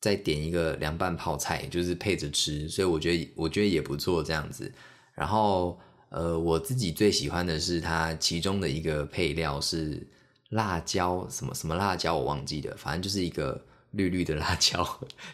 [0.00, 2.68] 再点一个凉拌泡菜，就是配着吃。
[2.68, 4.72] 所以我觉得我觉得也不错这样子。
[5.14, 5.78] 然后
[6.10, 10.06] 呃，我自己最喜欢的是它其中的一个配料是
[10.50, 14.86] 辣椒，什么什么辣椒我忘记了，反正就是一个绿绿的辣椒，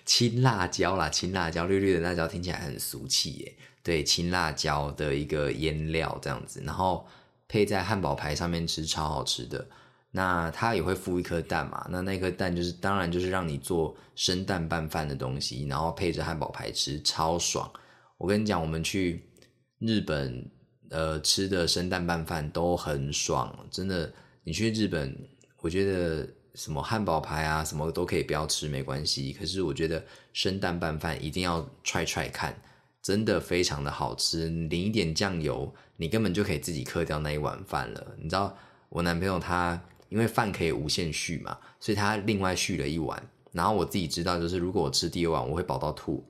[0.04, 3.54] 青辣椒啦，青辣椒，绿绿的辣椒听起来很俗气耶。
[3.82, 7.06] 对，青辣椒的一个腌料这样子，然后。
[7.46, 9.64] 配在汉堡排上面吃超好吃的，
[10.16, 11.84] 那它也会孵一颗蛋嘛？
[11.90, 17.68] 那那颗蛋就是当然就是让你做生蛋拌饭的东西，然后配着汉堡排吃超爽。
[18.16, 19.28] 我跟你讲，我们去
[19.80, 20.48] 日本
[20.90, 24.12] 呃吃的生蛋拌饭都很爽，真的。
[24.44, 25.12] 你去日本，
[25.62, 30.00] 我觉得什么汉堡排啊什么都可以不要吃没关系，可是我觉得
[30.32, 32.54] 生蛋拌饭一定要踹踹看。
[33.02, 38.06] 真的非常的好吃，淋一点酱油，你根本就可以自己嗑掉那一碗饭了。
[38.16, 38.56] 你知道
[38.88, 39.78] 我男朋友他
[40.14, 43.20] 因为饭可以无限续嘛，所以他另外续了一碗。
[43.50, 46.24] 然后我自己知道，就是如果我吃第二碗，我会饱到吐，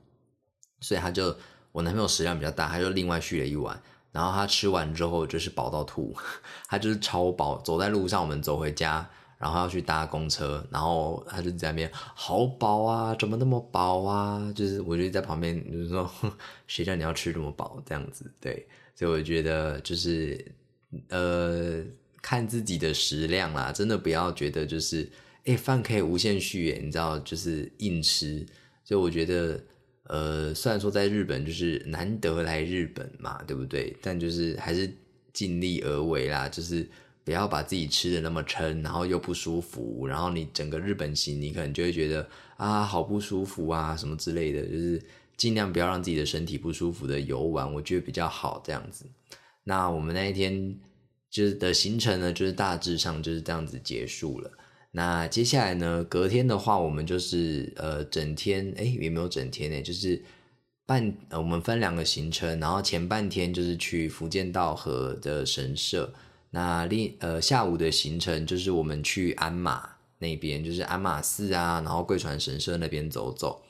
[0.81, 1.35] 所以他就
[1.71, 3.79] 我男朋友食量比较大，他就另外续了一碗。
[4.11, 6.15] 然后他吃完之后就是饱到吐，
[6.67, 7.61] 他就是超饱。
[7.61, 9.07] 走在路上，我们走回家。
[9.37, 14.51] 然后要去搭公车，然后他就在那边好饱啊，怎么那么饱啊？
[14.55, 16.09] 就是我就在旁边，就是说
[16.67, 18.33] 谁叫你要吃这么饱这样子？
[18.39, 20.53] 对，所以我觉得就是
[21.09, 21.83] 呃，
[22.25, 25.07] 看自己的食量啦，真的不要觉得就是
[25.43, 28.43] 哎饭可以无限续，你知道就是硬吃。
[28.83, 29.63] 所以我觉得
[30.05, 33.95] 呃，虽然说在日本就是难得来日本嘛，对不对？
[34.01, 34.91] 但就是还是
[35.31, 36.89] 尽力而为啦，就是。
[37.25, 45.01] 不要把自己吃的那么撑，然后又不舒服，然后你整个日本行，你可能就会觉得啊，好不舒服啊，什么之类的，就是
[45.35, 49.07] 尽量不要让自己的身体不舒服的游玩，我觉得比较好这样子。
[49.63, 50.77] 那我们那一天
[51.35, 54.49] 就是的行程呢，就是大致上就是这样子结束了。
[54.91, 60.23] 那接下来呢，隔天的话，我们就是呃整天，哎，也没有整天呢，就是
[60.85, 66.13] 半，我们分两个行程，然后前半天就是去福建道和的神社。
[66.51, 73.61] 那另呃下午的行程就是我们去鞍马那边，就是鞍马寺啊，然后贵船神社那边走走。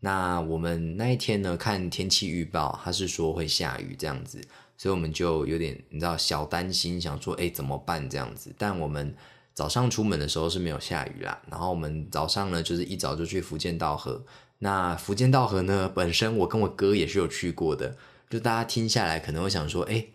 [0.00, 4.40] 那我们那一天呢，看天气预报，它是说会下雨这样子，
[4.76, 8.54] 所以我们就有点你知道小担心，想说哎怎么办这样子。
[8.58, 9.14] 但我们
[9.52, 11.40] 早上出门的时候是没有下雨啦。
[11.50, 14.24] 然后我们早上呢，就是一早就去福建道河。
[14.58, 17.96] 那福建道河呢，本身我跟我哥也是有去过的，
[18.28, 20.06] 就大家听下来可能会想说，哎。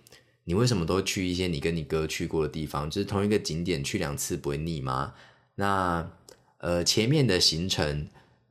[0.45, 2.89] 你为什么都去一些你跟你哥去过的地方？
[2.89, 5.13] 就是同一个景点去两次不会腻吗？
[5.53, 6.09] 那
[6.57, 8.07] 呃前面的行程，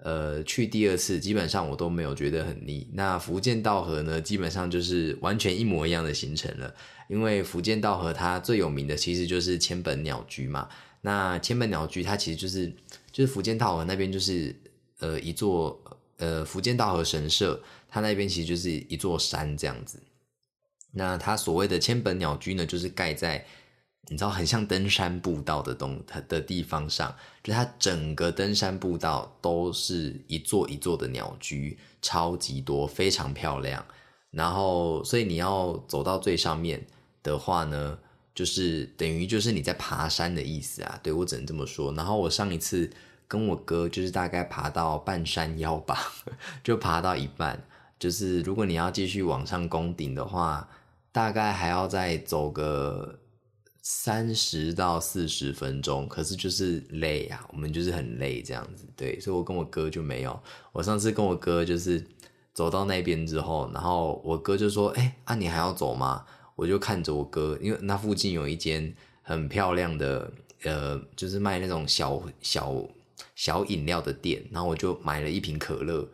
[0.09, 2.89] 呃去第二次基本上我都没有觉得很腻。
[2.95, 6.75] 那福建道河呢，基本上就是完全一模一样的行程了。
[7.09, 10.67] 因为福建道河它最有名的其实就是千本鸟居嘛。
[11.03, 12.73] 那千本鸟居它其实就是
[13.13, 14.55] 就是福建道河那边就是
[15.01, 15.79] 呃一座
[16.17, 20.01] 呃福建道河神社，它那边其实就是一座山这样子。
[20.93, 23.45] 那它所谓的千本鸟居呢，就是盖在
[24.09, 33.85] 你知道很像登山步道的东它的地方上，就它整个登山步道都是一座一座的鸟居，超级多，非常漂亮。
[34.31, 36.87] 然后，所以你要走到最上面
[37.23, 37.99] 的话呢，
[38.35, 40.99] 就是等于就是你在爬山的意思啊。
[41.03, 41.93] 对我只能这么说。
[41.93, 42.91] 然后我上一次
[43.27, 45.99] 跟我哥就是大概爬到半山腰吧，
[46.65, 47.63] 就爬到一半，
[47.99, 50.69] 就是如果你要继续往上攻顶的话。
[51.11, 53.19] 大概还要再走个
[53.91, 60.39] 三十到四十分钟，可是就是累啊，我们就是很累这样子，对，所以我跟我哥就没有。
[60.73, 62.07] 我上次跟我哥就是
[62.53, 66.23] 走到那边之后，然后我哥就说：“哎，啊你还要走吗？”
[66.55, 70.31] 我就看着我哥，因为那附近有一间很漂亮的，
[70.65, 72.87] 呃，就是卖那种小小
[73.35, 76.07] 小饮料的店，然后我就买了一瓶可乐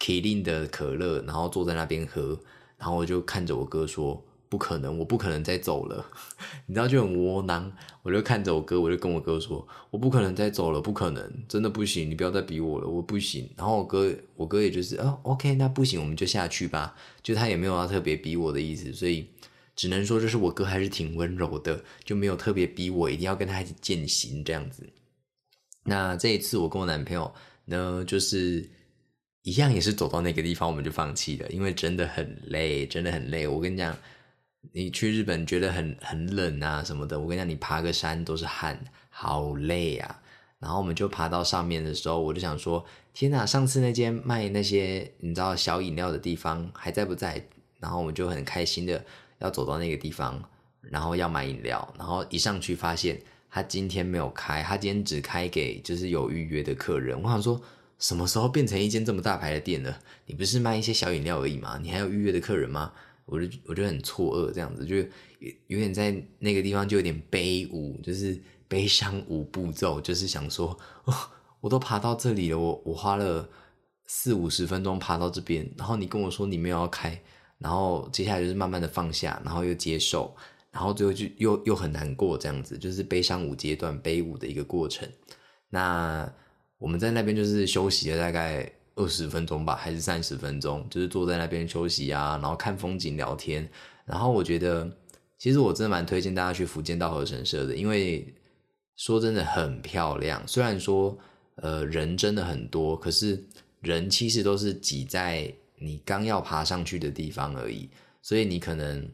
[0.00, 2.40] ，Killing 的可乐，然后坐在那边喝，
[2.78, 4.24] 然后我就看着我哥说。
[4.52, 6.04] 不可能，我不可能再走了，
[6.68, 7.72] 你知道就很窝囊。
[8.02, 13.48] 我就看着我哥，我就跟我哥说，我不可能再走了，不可能，真的不行，你不要再逼我了，我不行。
[13.56, 16.94] 然后我哥，我哥也就是啊，OK，那不行，我们就下去吧。
[17.22, 19.26] 就他也没有要特别逼我的意思，所以
[19.74, 24.86] 只能说就是我哥还是挺温柔的，就没有特别逼我一定要跟他一起践行这样子。
[25.84, 27.32] 那这一次我跟我男朋友
[27.64, 28.68] 呢，就是
[29.44, 33.48] 一样也是走到那个地方，我们就放弃了，因为真的很累，真的很累。
[33.48, 33.96] 我跟你讲。
[34.70, 38.78] 你去日本觉得很很冷啊什么的，我跟你讲，你爬个山都是汗，
[39.10, 40.20] 好累啊。
[40.60, 47.44] 然后我们就爬到上面的时候，我就想说，天哪，上次那间卖那些你知道小饮料的地方还在不在？
[47.80, 49.04] 然后我们就很开心的
[49.40, 50.40] 要走到那个地方，
[50.80, 51.92] 然后要买饮料。
[51.98, 53.20] 然后一上去发现
[53.50, 57.20] 他今天没有开，他今天只开给就是有预约的客人。
[57.20, 57.60] 我想说，
[57.98, 59.98] 什么时候变成一间这么大牌的店了？
[60.26, 61.80] 你不是卖一些小饮料而已吗？
[61.82, 62.92] 你还有预约的客人吗？
[63.32, 64.96] 我就我就很错愕，这样子就
[65.66, 70.78] 有点在那个地方就有点悲舞，就是悲伤五步骤，就是想说，
[71.60, 73.48] 我都爬到这里了，我我花了
[74.06, 77.18] 四五十分钟爬到这边，然后你跟我说你没有要开。
[77.58, 80.34] 然后接下来就是慢慢的放下，然后又接受，
[80.72, 85.08] 然后最后就又又很难过，这样子就是悲伤五阶段悲舞的一个过程。
[85.70, 86.28] 那
[86.78, 93.68] 我们在那边就是休息了大概二十分钟吧，还是三十分钟，就是坐在那边休息啊，然后看风景聊天。
[94.04, 94.90] 然后我觉得，
[95.38, 98.34] 其实我真的蛮推荐大家去福建道和神社的，因为
[98.96, 100.42] 说真的很漂亮。
[100.46, 101.16] 虽然说
[101.56, 103.42] 呃人真的很多，可是
[103.80, 105.52] 人其实都是挤在。
[105.84, 107.88] 你刚要爬上去的地方而已，
[108.22, 109.04] 所以你可能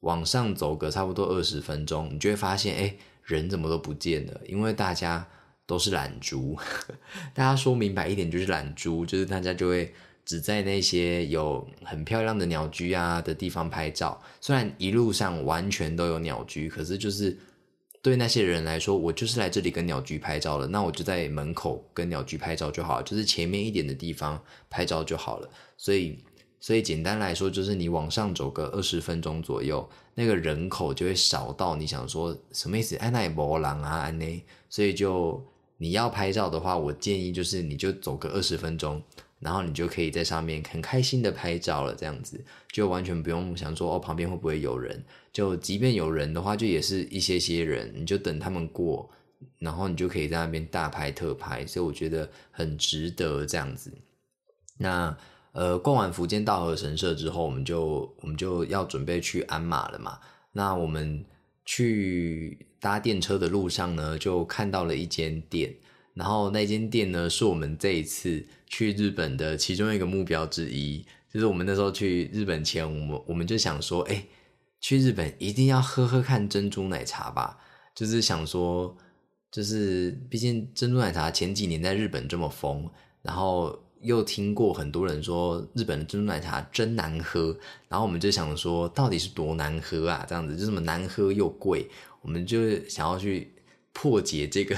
[0.00, 4.40] 往上走个差不多二十分钟，你就会发现，哎，人怎么都不见了？
[4.46, 5.28] 因为大家
[5.66, 6.56] 都是懒猪。
[7.34, 9.92] 大家说明白一点，就是懒猪，就是大家就会
[10.24, 14.20] 只在那些有很漂亮的鸟居啊的地方拍照。
[14.40, 17.36] 虽然一路上完全都有鸟居，可是就是
[18.02, 25.48] 对那些人来说，我就是来这里跟鸟居拍照了，那我就在门口跟鸟居拍照就好，就是前面一点的地方拍照就好了。
[25.78, 26.18] 所以，
[26.60, 32.94] 所以简单来说，就是你往上走个二十分钟左右，那个人口就会少到你想说什么意思？
[32.96, 34.44] 哎，那也波浪啊，安内。
[34.68, 35.42] 所以就
[35.76, 39.02] 你要拍照的话，我建议就是你就走个二十分钟，
[39.38, 41.94] 然后你就可以在上面很开心的拍照了。
[41.94, 45.04] 这样子就完全不用想说哦，旁边会不会有人？
[45.32, 49.10] 就即便有人的话，就也是一些些人，你就等他们过，
[49.58, 51.66] 然后你就可以在那边大拍特拍。
[51.66, 53.92] 所以我觉得很值得这样子。
[54.78, 55.16] 那。
[55.56, 60.18] 呃，逛完福建道和神社之后，我们就我们就要准备去鞍马了嘛。
[60.50, 61.24] 那我们
[61.64, 65.74] 去搭电车的路上呢，就看到了一间店，
[66.12, 71.02] 然后那间店呢，是我们这一次去日本的其中一个目标之一。
[71.32, 74.22] 就是我们那时候去日本前，我们我们就想说，哎，
[74.82, 77.58] 去日本一定要喝喝看珍珠奶茶吧。
[77.94, 78.94] 就是想说，
[79.50, 82.86] 就是毕竟珍珠奶茶前几年在日本这么疯，
[83.22, 83.80] 然后。
[84.04, 87.56] 又听过很多人说日本的珍珠奶茶真难喝，
[87.88, 90.26] 然后我们就想说到底是多难喝啊？
[90.28, 91.88] 这样子就这么难喝又贵，
[92.24, 93.52] 我们就想要去
[93.92, 94.76] 破解这个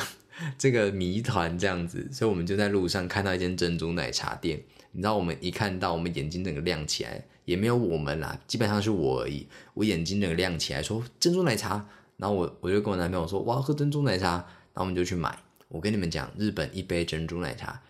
[0.58, 14.32] 这个谜团，这样子，所以我们就在路上看到一间珍珠奶茶店，你知道我们一看到，我们眼睛整个亮起来，也没有我们啦，基本上是我而已，我眼睛整个亮起来，说珍珠奶茶，然后我我就跟我男朋友说我要喝珍珠奶茶，
[14.74, 15.38] 然后我们就去买。
[15.68, 17.80] 我跟你们讲，日本一杯珍珠奶茶。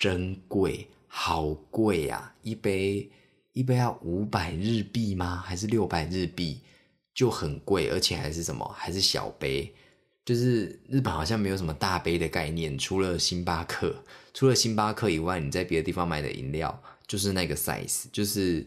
[0.00, 2.34] 真贵，好贵呀！
[2.42, 3.08] 一杯
[3.52, 5.36] 一杯要五百日币吗？
[5.36, 6.60] 还是六百日币？
[7.14, 8.66] 就很贵，而且还是什么？
[8.76, 9.72] 还是小杯？
[10.24, 13.94] 就是日本好像没有什么大杯的概念，除了星巴克，
[14.32, 18.66] 除了星巴克以外，你在别的地方买的饮料就是那个 size，就是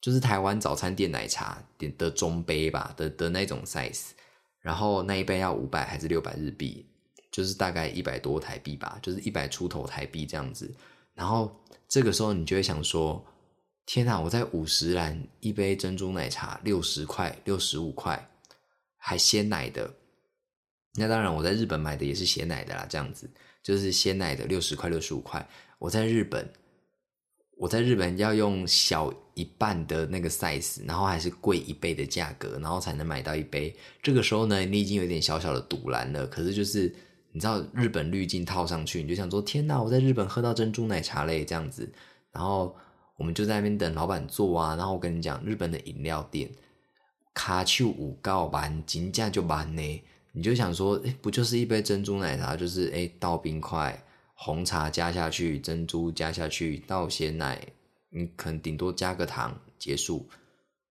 [0.00, 4.10] 就是台湾早餐店奶茶点的中杯吧的的那种 size，
[4.60, 6.86] 然后那一杯要五百还是六百日币？
[7.32, 10.72] 就是大概一百多台币吧，就是一百出头台币这样子。
[11.14, 11.54] 然后
[11.86, 13.22] 这个时候你就会想说：
[13.86, 14.20] 天哪！
[14.20, 18.28] 我在五十兰一杯珍珠奶茶六十块、六十五块，
[18.98, 19.90] 还鲜奶的。
[20.94, 22.84] 那当然，我在日本买的也是鲜奶的啦。
[22.90, 23.30] 这样子
[23.62, 25.48] 就是鲜奶的六十块、六十五块。
[25.78, 26.52] 我在日本，
[27.56, 33.74] 我在日本要用小一半的那个 size，然后还是贵一倍的价格，然后才能买到一杯。
[34.02, 36.26] 这个时候呢，你已经有点小小的堵拦了。
[36.26, 36.94] 可是就是。
[37.32, 39.82] 你知道日本滤镜套上去，你就想说天哪！
[39.82, 41.86] 我在日本喝到珍珠奶茶嘞，这样子。
[42.32, 42.74] 然后
[43.16, 44.76] 我们就在那边等老板做啊。
[44.76, 46.50] 然后我跟你讲，日本的饮料店，
[47.34, 50.02] 卡丘五告完，金价就完呢。
[50.32, 54.04] 你就想说，哎，不就是一杯珍珠奶茶，就是哎倒冰块，
[54.34, 57.60] 红茶加下去，珍珠加下去，倒鲜奶，
[58.10, 60.28] 你可能顶多加个糖结束。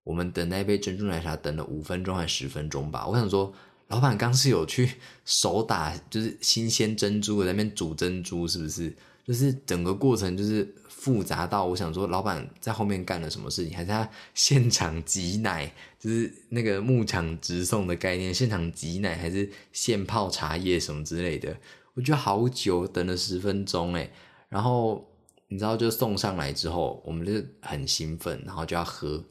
[0.03, 3.07] 我们等那杯珍珠奶茶等了五分钟还十分钟吧。
[3.07, 3.53] 我想说。
[3.89, 4.93] 老板刚是有去
[5.25, 8.91] 手打，就是新鲜珍珠在那边煮珍珠，是不是？
[9.23, 10.67] 就是整个过程就是
[11.05, 13.77] 复杂到我想说，老板在后面干了什么事情？
[13.77, 21.55] 还是他现场挤奶，就是那个牧场直送的概念，现场挤奶还是现泡茶叶什么之类的？
[21.93, 24.11] 我觉得好久，等了十分钟诶
[24.49, 25.07] 然后
[25.49, 29.23] 你知道，就送上来之后，我们就很兴奋，然后就要喝。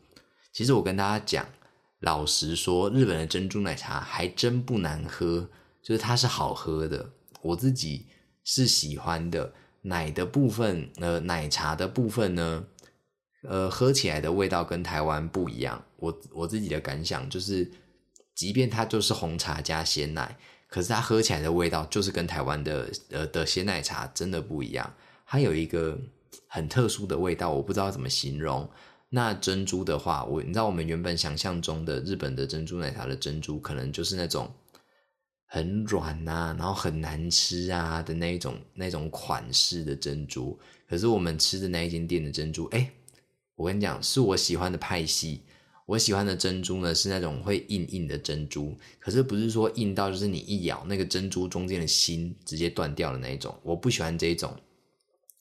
[0.53, 1.45] 其实我跟大家讲。
[2.01, 5.49] 老实说，日本的珍珠奶茶还真不难喝，
[5.83, 7.11] 就是它是好喝的，
[7.41, 8.05] 我自己
[8.45, 9.51] 是喜欢的。
[9.85, 12.65] 奶的部分，呃，奶茶的部分呢，
[13.43, 15.85] 呃，喝起来的味道跟台湾不一样。
[15.97, 17.71] 我我自己的感想就是，
[18.35, 20.37] 即便它就是红茶加鲜奶，
[20.69, 24.93] 可是它喝起来的味道就是跟台湾的呃的鲜奶茶真的不一样。
[25.27, 25.99] 它有一个
[26.49, 28.69] 很特殊的味道，我不知道怎么形容。
[29.11, 34.51] 那珍珠的话，我你知道我们原本想象中的日本的珍珠奶茶的珍珠，可能就是那种
[35.55, 40.59] 很软呐，然后很难吃啊的那种那种款式的珍珠。
[40.89, 42.91] 可是我们吃的那一间店的珍珠，哎，
[43.55, 45.43] 我跟你讲，是我喜欢的派系。
[45.87, 53.57] 我喜欢的珍珠呢，是那种会硬硬的珍珠，可是不是说硬到就是你一咬那个珍珠中间的心直接断掉的那一种。
[53.63, 54.53] 我不喜欢这种，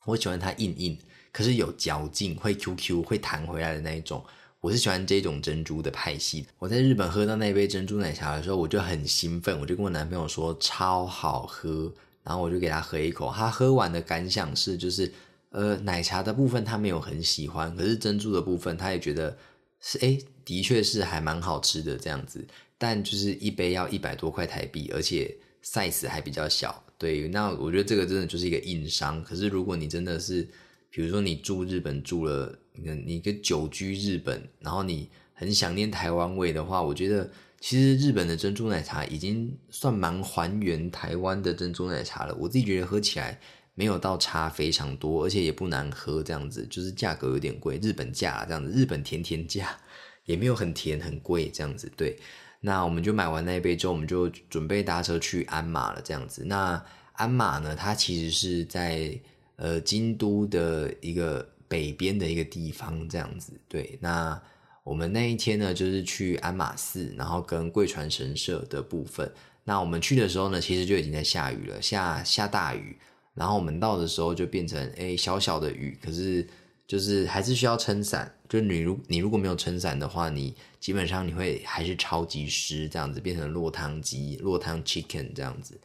[0.05, 0.95] 我喜欢它硬硬。
[1.31, 4.23] 可是有嚼劲，会 QQ 会弹回来的那一种，
[4.63, 6.45] 我是喜欢这种珍珠的派系。
[6.57, 11.93] 我在日本喝到那杯珍珠奶茶的时候，我就很兴奋，我就跟我男朋友说超好喝，
[12.23, 13.29] 然后我就给他喝一口。
[13.29, 15.11] 他喝完的感想是，就是
[15.49, 19.37] 呃奶茶的部分他没有很喜欢，可是珍珠的部分他也觉得
[19.81, 22.47] 是哎，的确是还蛮好吃的这样子。
[22.77, 26.81] 但就是一杯要一百多块台币，而且 size 还比较小。
[26.97, 29.21] 对，那我觉得这个真的就是一个硬伤。
[29.25, 30.47] 可是如果你真的是
[30.89, 42.35] 比如说你住日本住了，你你个久居日本，然后你很想念台湾味的话，我觉得其实日本的珍珠奶茶已经算蛮还原台湾的珍珠奶茶了。
[42.35, 43.39] 我自己觉得喝起来
[43.75, 49.77] 没有到差非常多，而且也不难喝，这样子就是价格有点贵，日本价这样子，日本甜甜价
[50.25, 51.91] 也没有很甜很贵这样子。
[51.95, 52.17] 对，
[52.61, 56.43] 那我们就买完那一杯之后，我们就准备搭车去鞍马了这样子。
[56.45, 59.19] 那鞍马呢，它其实是在。
[59.55, 63.51] 呃，京都的一个北边的一个地方，这样子。
[63.67, 64.39] 对，那
[64.83, 69.33] 我们那一天呢，就是去鞍马寺，然后跟贵船神社的部分。
[69.63, 72.95] 那我们去的时候呢，其实就已经在下雨了，下下大雨。
[73.33, 76.47] 然后我们到的时候就变成哎小小的雨，可是
[76.85, 78.31] 就是还是需要撑伞。
[78.47, 85.75] 就你如你如果没有撑伞的话，你基本上你会还是超级湿，这样子变成落汤鸡、落汤 chicken 这样子。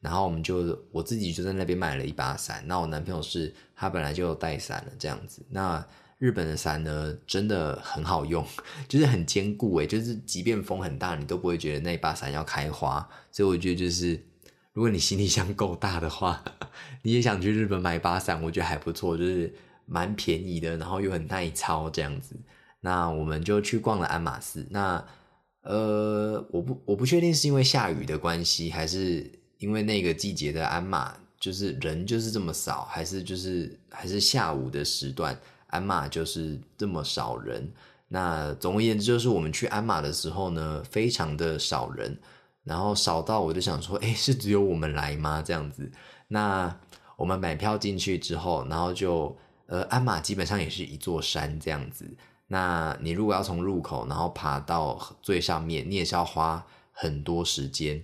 [0.00, 5.44] 然后我们就我自己就在那边买了一把伞，那我男朋友是他本来就带伞了这样子。
[5.50, 5.84] 那
[6.18, 8.46] 日本的伞呢，真的很好用，
[8.88, 13.08] 就是很坚固诶，就是即便风很大，你都不会觉得那把伞要开花。
[13.32, 14.24] 所以我觉得就是，
[14.72, 16.44] 如果你行李箱够大的话，
[17.02, 19.52] 你也想去日本买一把伞，我觉得还不错，就是
[19.84, 22.36] 蛮便宜的，然后又很耐操这样子。
[22.80, 24.64] 那我们就去逛了鞍马寺。
[24.70, 25.04] 那
[25.62, 29.37] 呃，我不我不确定是因为下雨的关系还是。
[29.58, 35.38] 因为那个季节的鞍马就是人就是这么少，还是就是还是下午的时段，
[35.68, 37.70] 鞍马就是这么少人。
[38.08, 42.18] 那总而言之，就是我们去鞍马的时候呢，非常的少人，
[42.64, 45.42] 然后少到我就想说，哎，是只有我们来吗？
[45.44, 45.90] 这样子。
[46.28, 46.74] 那
[47.16, 49.36] 我们买票进去之后，然后就
[49.66, 52.08] 呃，鞍马基本上也是一座山这样子。
[52.46, 58.02] 那你如果要从入口然后爬到最上面，你也是要花很多时间。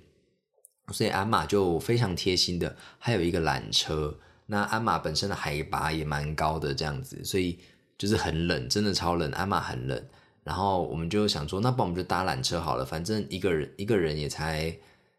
[0.93, 4.14] 所以鞍马就非常贴心的，还有一个缆车。
[4.47, 7.59] 那鞍马本身的海拔也蛮高的，这样子，所以
[7.97, 9.30] 就是很冷，真的超冷。
[9.32, 10.05] 鞍马很冷，
[10.43, 14.76] 然后我们就想说，那不我们就搭缆车好了，反正一个人一个人也才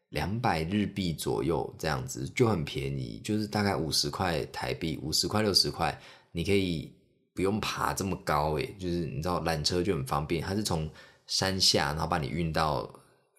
[0.09, 5.99] 两百日币左右，这样子就很便宜，就是大概五十块台币，五十块六十块，
[6.32, 6.93] 你可以
[7.34, 10.88] 不用爬这么高，诶，就是你知道缆车就很方便，它是从
[11.26, 12.88] 山下，然后把你运到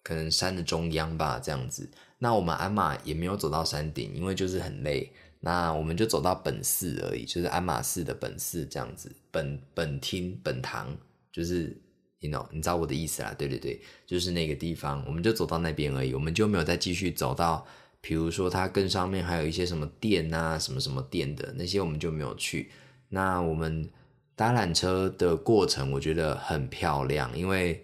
[0.03, 1.89] 可能山的中央吧，这样子。
[2.19, 5.11] 那我们鞍马也没有走到山顶，因为就是很累。
[5.39, 10.97] 那我们就走到本寺而已，就是鞍马寺的本寺这样子，本本厅本堂，
[11.31, 11.79] 就是
[12.19, 13.35] 你 know 你知道我的意思啦？
[13.37, 17.63] 对对对，就是那个地方，我们就走到那边而已，我们就没有再继续走到，
[18.01, 22.71] 比如说它更上面还有一些什么店啊，什么什么店的那些，我们就没有去。
[23.09, 23.87] 那我们
[24.35, 27.83] 搭缆车的过程，我觉得很漂亮，因为。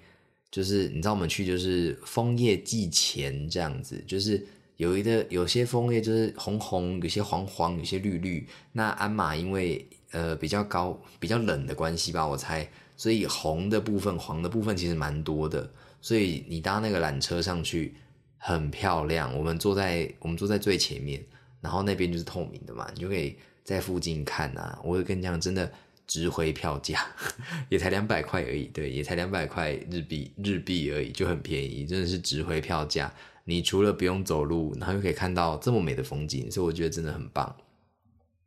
[0.54, 4.45] 就是你知道我们去就是枫叶季前这样子，就是
[4.78, 8.47] 有一个有些枫叶就是红红，有些黄黄，有些绿绿。
[8.72, 15.68] 那鞍马因为呃比较高、比较冷的关系吧，我猜，所以红的部分、黄的部分其实蛮多的。
[16.01, 17.95] 所以你搭那个缆车上去
[18.38, 19.36] 很漂亮。
[19.36, 21.20] 我们坐在我们坐在最前面，
[21.62, 24.80] 然后那边就是透明的嘛，你就可以在附近看啊。
[24.84, 25.72] 我会跟你讲，真的。
[26.14, 27.03] 值回票价
[27.70, 33.11] 也才两百块而已，对，也才两百块日币，日币而已，就很便宜，真的是值回票价。
[33.45, 37.55] 你除了不用走路，然后又可以看到这么美的风景，所以我觉得真的很棒。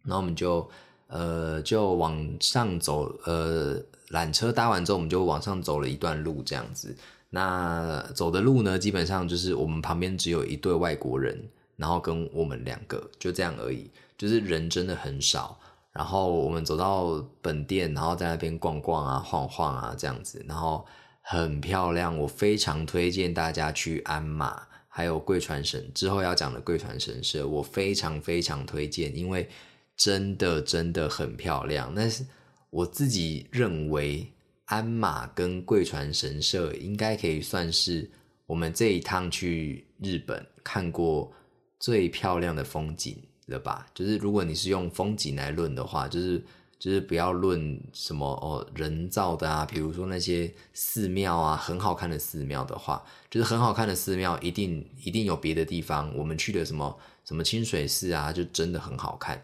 [0.05, 0.71] 然后我们就
[1.09, 6.97] 呃就往上走，呃缆车搭完之后，我们就往上走了一段路这样子。
[7.31, 11.37] 那走的路呢，基本上就是我们旁边只有一对外国人，
[11.75, 15.59] 然后跟我们两个就这样而已，就是人真的很少。
[15.97, 20.87] 然后我们走到本店，然后在那边逛逛啊、晃晃啊这样子，然后
[21.23, 22.17] 很漂亮。
[22.17, 29.49] 我非常推荐大家去鞍马，还有贵船神之后要讲的贵船神社，我非常非常推荐，因为
[29.97, 31.93] 真的真的很漂亮。
[31.97, 32.25] 但是
[32.71, 34.31] 我自己认为。
[34.69, 38.11] 鞍马跟贵船神社应该可以算是
[38.47, 41.33] 我们这一趟去日本看过
[41.79, 43.17] 最漂亮的风景
[43.47, 43.87] 了吧？
[43.95, 46.43] 就是如果你是用风景来论的话，就是
[46.79, 59.43] 就是不要论什么哦人造的啊，比如说那些寺庙啊，很好看的寺庙的话，就是很好看的寺庙一定一定有别的地方，我们去的什么什么清水寺啊，就真的很好看。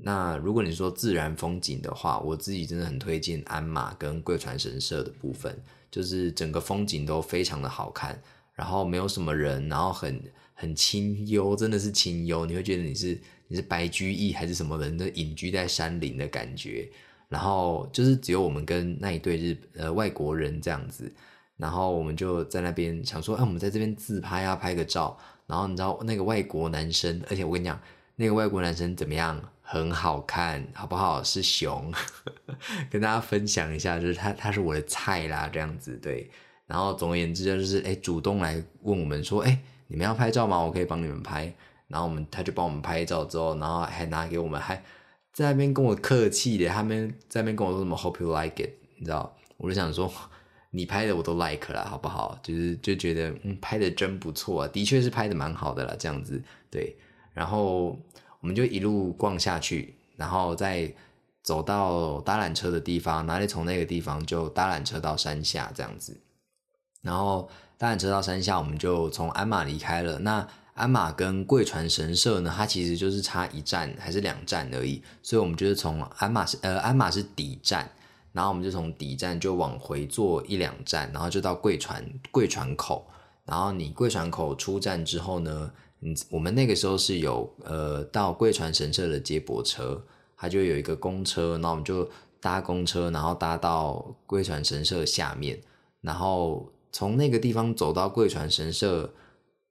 [0.00, 8.22] 那如果你说自然风景的话，我自己真的很推荐鞍马跟贵船神社的部分，就是整个风景都非常的好看，
[8.54, 10.22] 然后没有什么人，然后很
[10.54, 13.18] 很清幽，真的是清幽，你会觉得你是
[13.48, 16.88] 你是白居易还是什么人的隐居在山林的感觉，
[17.28, 21.12] 然后就是只有我们跟那一对日呃外国人这样子，
[21.56, 27.80] 然后我们就在那边想说，哎，我们在这边自拍啊，拍个照，然后你知道那个外国男生，而且我跟你讲，
[28.16, 29.42] 那个外国男生怎么样？
[29.70, 31.22] 很好看，好不好？
[31.22, 31.92] 是熊，
[32.88, 36.30] 跟大家分享一下，就是他，他是我的菜啦，这样子对。
[36.66, 40.58] 然后总而言之，就是哎，主动来问我们说，哎，你们要拍照吗？
[40.58, 41.52] 我可以帮你们拍。
[41.88, 44.76] 然后我们他就帮我们拍照之后，然后还拿给我们，还
[45.32, 49.36] 在那边跟我客气的，他们在那边跟我说什么 “Hope you like it”，你知道？
[49.56, 50.08] 我就想说，
[50.70, 52.38] 你拍的我都 like 了，好不好？
[52.42, 56.96] 就是就觉得嗯，拍的真不错，的确是拍的蛮好的了，这样子对。
[57.34, 57.98] 然后。
[58.40, 60.94] 我们就一路逛下去，然后再
[61.42, 66.20] 走到搭缆车的地方，哪里从那个地方就搭缆车到山下这样子。
[67.02, 70.20] 然后搭缆车到山下，我们就从鞍马离开了。
[70.20, 70.46] 那
[70.78, 77.90] 鞍马跟贵船神社呢，它其实就是差一站还是两站而已，所以我们就是从鞍马是呃鞍马是底站，
[78.32, 83.06] 然后我们就从底站就往回坐一两站，然后就到贵船贵船口。
[83.44, 85.70] 然后你贵船口出站之后呢？
[86.00, 90.00] 嗯，我们那个时候是有呃到贵船神社的接驳车，
[90.36, 92.08] 它就有一个公车，那我们就
[92.40, 95.58] 搭公车，然后搭到贵船神社下面，
[96.00, 99.12] 然后从那个地方走到贵船神社，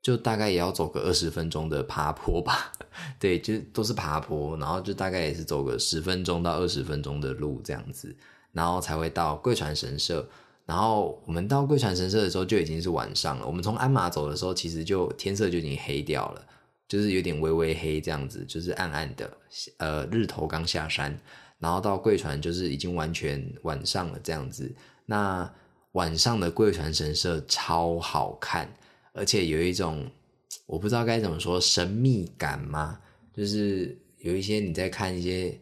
[0.01, 2.71] 就大概也要走个二十分钟的爬坡吧。
[3.19, 8.15] 对，就都是爬坡，然后就大概也是走个十分钟到二十分钟的路这样子，
[8.51, 10.27] 然后才会到贵船神社。
[10.65, 13.47] 然后我们到贵船神社的时候就已经是晚上了。
[13.47, 16.45] 我们从鞍马走的时候，其实就天色就已经黑掉了，
[16.89, 19.31] 就是有点微微黑这样子，就是暗暗的。
[19.77, 21.17] 呃，日头刚下山，
[21.59, 24.69] 然后到贵船就是已经完全晚上了这样子。
[25.05, 25.49] 那
[25.93, 28.69] 晚上的贵船神社超好看，
[29.17, 30.09] 而且有一种
[30.65, 32.99] 我不知道该怎么说神秘感吗？
[33.33, 35.59] 就是有一些你在看一些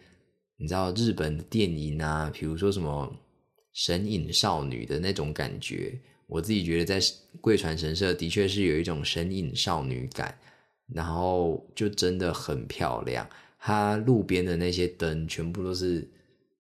[0.58, 3.12] 你知道日本的电影啊，比如说什么。
[3.78, 6.98] 神隐少女的那种感觉，我自己觉得在
[7.42, 10.34] 贵船神社的确是有一种神隐少女感，
[10.88, 13.30] 然后就真的很漂亮。
[13.60, 16.08] 它路边的那些灯全部都是，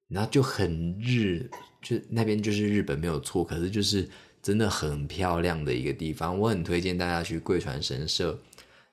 [0.09, 1.49] 然后就很日，
[1.81, 4.05] 就那边就是日本没有错，可是就是
[4.45, 6.37] 真的很漂亮的一个地方。
[6.37, 8.39] 我很推荐大家去贵船神社。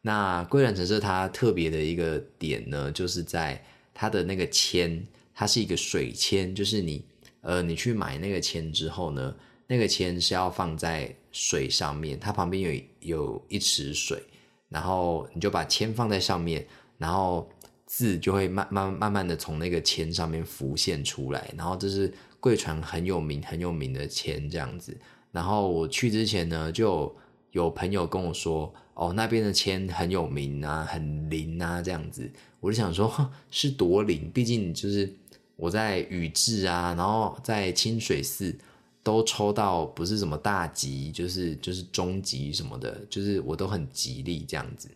[0.00, 7.04] 那贵船神社它特别的一个点呢，就是在它的那个签，它是一个水签，就是你。
[7.42, 9.34] 呃，你去买那个签之后呢，
[9.66, 14.22] 那个签是要放在水上面，它旁边有有一池水，
[14.70, 16.64] 然后你就把签放在上面，
[16.96, 17.50] 然后
[17.84, 24.96] 字就会慢慢慢慢的从那个签上面浮现出来，然后这是贵船很有名很有名的签这样子。
[25.32, 27.12] 然后我去之前呢，就
[27.50, 32.30] 有朋友跟我说，哦，那边的签很有名啊，很灵啊这样子，
[32.60, 35.12] 我就想说是多灵，毕竟就是。
[35.54, 38.52] 我在宇治啊，然后在清水寺
[39.00, 44.88] 都抽到不是什么大吉，就是就是中吉什么的，就是我都很吉利这样子。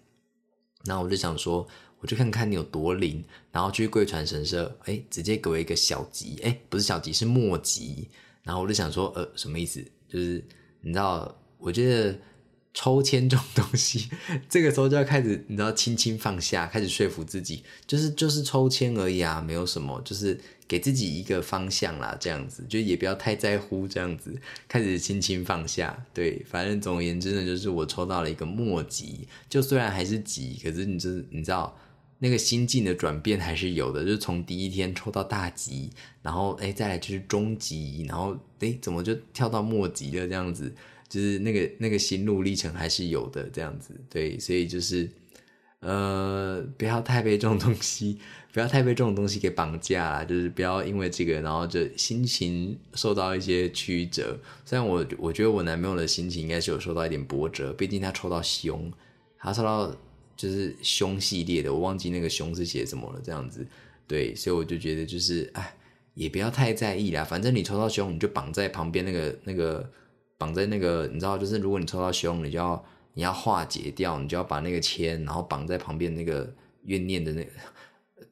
[0.84, 1.64] 然后我就想说，
[2.00, 3.22] 我就看看你有多灵，
[3.52, 8.08] 然后去贵船神社，哎，直接给我一个小吉，哎，不是小吉，是末吉。
[8.42, 9.84] 然后我就想说，呃，什么意思？
[10.08, 10.44] 就是
[10.80, 12.18] 你知道，我觉得。
[12.78, 14.10] 抽签这种东西，
[14.50, 20.38] 这个时候就要开始，你知道，轻轻放下，开始说服自己，就是就是抽签而已啊，没有什么，就是
[20.68, 24.38] 给自己一个方向啦，这样子，就也不要太在乎，这样子，
[24.68, 26.04] 开始轻轻放下。
[26.12, 31.74] 对，反正总而言之呢，就是我抽到了一个末级，就虽然还是级，可是你就是你知道，
[32.18, 35.90] 那个心境的转变还是有的，就是从第一天抽到大吉，
[36.22, 40.72] 然后哎再来就是中级，然后哎怎么就跳到末级了这样子。
[41.08, 45.08] 就是那个那个心路历程还是有的这样子，对，所以就是
[45.78, 48.18] 呃，不要太被这种东西，
[48.52, 54.36] 不要太被这种东西给绑架，就是不要因为这个，然后就心情受到一些曲折。
[54.64, 58.92] 虽然我我觉得我男朋友的心情应该是有受到一点波折，毕竟他抽到凶，
[59.38, 59.94] 他抽到
[60.36, 63.66] 就是凶系列的，我忘记那个凶是写什么了，这样子，
[64.06, 65.74] 对，所以我就觉得就是哎。
[66.16, 69.86] 也不要太在意啦，反正你抽到凶，你就绑在旁边那个那个
[70.38, 72.82] 绑在那个，你知道，就是如果你抽到凶，你就要
[73.12, 76.50] 你要化解掉，你就要把那个签，然后绑在旁边那个
[76.84, 77.50] 怨念的那个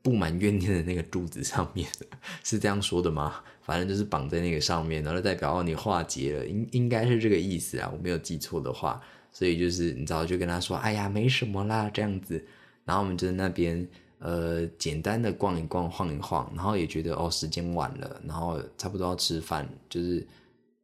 [0.01, 1.87] 布满怨念的那个柱子上面，
[2.43, 3.43] 是这样说的吗？
[3.61, 8.99] 反正就是绑在那个上面，然后代表你化解了，应应该是这个意思啊，我没有记错的话，
[9.35, 12.43] 所以就是你知道就跟他说，哎呀没什么啦这样子，
[12.87, 13.87] 然后我们就在那边。
[14.21, 20.27] 呃，简单的逛一逛，晃一晃，然后也觉得哦，时间晚了，然后差不多要吃饭，就是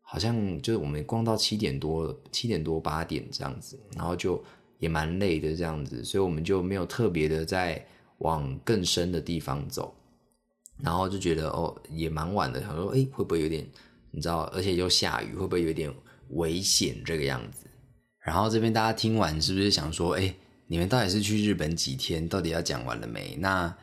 [0.03, 4.44] 好像就是我们逛到七点多，七点多八点这样子，然后就
[4.78, 7.82] 也蛮累的这样子，所以我们就没有特别的在
[8.18, 9.94] 往更深的地方走，
[10.76, 13.66] 然后就觉得哦，也蛮晚的，想说哎，会不会有点，
[14.11, 15.90] 你知道，而且又下雨，会不会有点
[16.32, 17.64] 危险这个样子？
[18.21, 20.35] 然后这边大家听完是不是想说，哎？
[20.73, 22.29] 你们到底是去日本几天？
[22.29, 23.37] 到底要讲完了没？
[23.41, 23.75] 那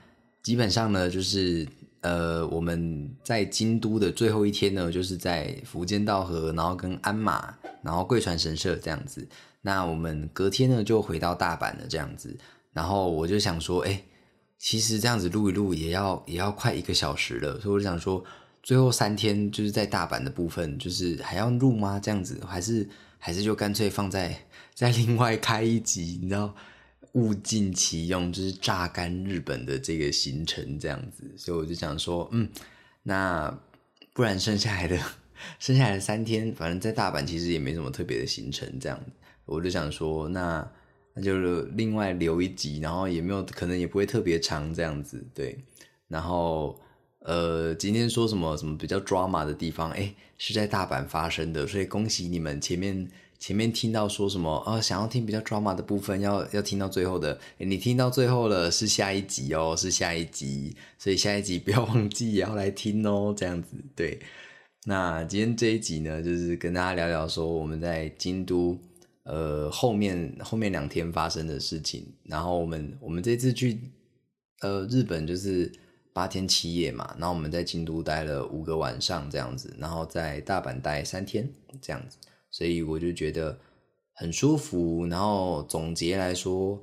[0.41, 1.67] 基本上呢，就是
[1.99, 9.27] 呃，我们在京都的最后一天呢，就是在福建道河，然后跟鞍马，然后贵船神社这样子。
[9.61, 12.33] 那我们隔天呢，就回到大阪了这样子。
[12.71, 14.01] 然后我就想说，哎，
[14.57, 18.23] 其实这样子录一录也要也要快一个小时了，所以我想说，
[18.63, 21.99] 最后三天就是在大阪的部分，就是还要录吗？
[21.99, 26.55] 这样子，还是还是就干脆放在再另外开一集，你知道？
[27.13, 32.47] 物尽其用，就是榨干日本的这个行程这样子，所以我就想说，嗯，
[33.01, 33.59] 那
[34.13, 34.99] 不然剩下来的
[35.57, 38.99] 剩下来的三天，反正在大阪其实也没什么特别的行程，这样，
[39.45, 40.69] 我就想说，那
[41.15, 45.57] 那就另外留一集，然后也没有可能也不会特别长这样子，对，
[46.07, 46.79] 然后
[47.27, 53.07] 呃，今天说什么什么比较 drama 的地方，哎，是在大阪发生的，所以恭喜你们前面。
[53.39, 54.81] 前面听到说什么啊？
[54.81, 57.39] 想要听比较 drama 的部分，要要听到最后的。
[57.59, 63.31] 你听到最后了，是下一集哦，是下一集， 所以下一集不要忘记也要来听哦。
[63.37, 64.19] 这样子，对。
[64.87, 68.75] 那今天这一集呢，就是跟大家聊聊说我们在京都，
[69.21, 72.11] 呃，后面后面两天发生的事情。
[72.23, 73.79] 然后我们我们这次去
[74.61, 75.71] 呃日本就是
[76.17, 81.47] 八天七夜嘛，然后我们在京都待了五个晚上这样子，然后在大阪待三天
[81.79, 82.17] 这样子。
[82.49, 83.55] 所以我就觉得
[84.13, 86.81] 很舒服，然后总结来说，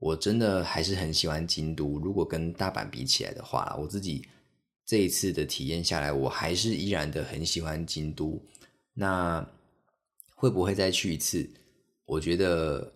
[0.00, 2.00] 我真的还是很喜欢京都。
[2.00, 4.26] 如果跟大阪比起来的话，我自己
[4.84, 8.42] 这一次的体验下来，我还是依然的很喜欢京都。
[8.94, 9.48] 那
[10.34, 11.48] 会不会再去一次？
[12.04, 12.92] 我觉得，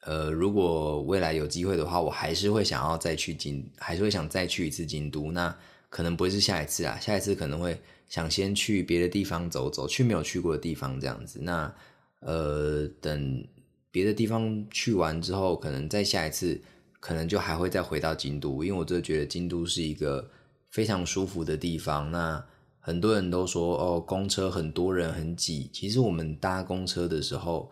[0.00, 5.32] 呃，如果未来有机会的话，我还是会想要再去京，还是会想再去一次京都。
[5.32, 5.56] 那
[5.88, 7.80] 可能不会是下一次啊，下一次可能会。
[8.10, 11.38] 想先去别的地方走走，去没有去过的地方这样子。
[11.44, 11.72] 那
[12.18, 13.46] 呃，等
[13.92, 16.60] 别的地方去完之后，可能再下一次，
[16.98, 20.28] 可能就还会再回到京都，因为我真的觉得京都是一个
[20.70, 22.10] 非常舒服的地方。
[22.10, 22.44] 那
[22.80, 27.70] 很多人都说哦，公车很多人很挤，其实我们搭公车的时候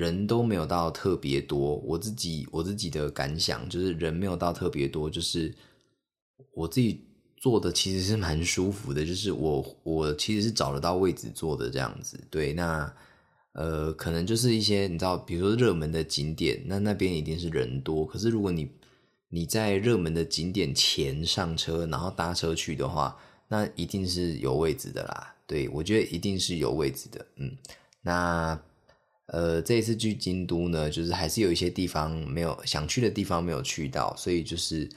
[0.00, 1.76] 人都没有到特别多。
[1.84, 5.54] 我自己我自己的感想就是人没有到特别多，就是
[6.54, 7.04] 我自己。
[7.42, 12.22] 坐的其实是蛮舒服的，就是我我其实是找得到位置坐的这样子。
[12.28, 12.94] 对，那
[13.52, 18.04] 呃，可能就是一些你知道，比如说热门的景点，那那边一定是人多。
[18.04, 18.70] 可是如果你
[19.30, 23.16] 你在热门的景点前上车，然后搭车去的话，
[23.48, 25.34] 那一定是有位置的啦。
[25.46, 27.24] 对，我觉得一定是有位置的。
[27.36, 27.56] 嗯，
[28.02, 28.60] 那
[29.32, 34.88] 呃，这一次去京都呢，就是还是有一些地方没有想去的地方没有去到，所以就是。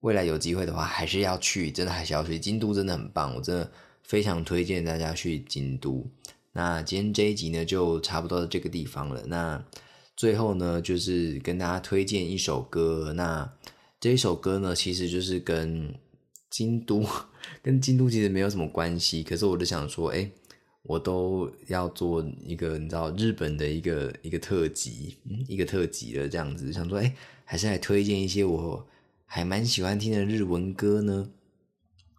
[0.00, 2.38] 未来有机会的话，还是要去，真的还是要去。
[2.38, 3.72] 京都真的很棒，我真的
[4.02, 6.06] 非常推荐大家去京都。
[6.52, 9.24] 那今天这一集呢，就差不多这个地方了。
[9.28, 9.64] 那
[10.14, 13.14] 最后呢，就是跟大家推荐一首歌。
[13.16, 13.50] 那
[13.98, 15.94] 这一首歌呢，其实就是跟
[16.50, 17.02] 京都，
[17.64, 19.22] 跟京都其实没有什么关系。
[19.22, 20.30] 可是我就想说，哎，
[20.84, 25.18] 我都要做一个你知道日本的一个一个特辑，
[25.48, 27.14] 一个特辑了这样子，想说，哎，
[27.44, 28.86] 还是来推荐一些我。
[29.26, 31.30] 还蛮喜欢听的日文歌呢。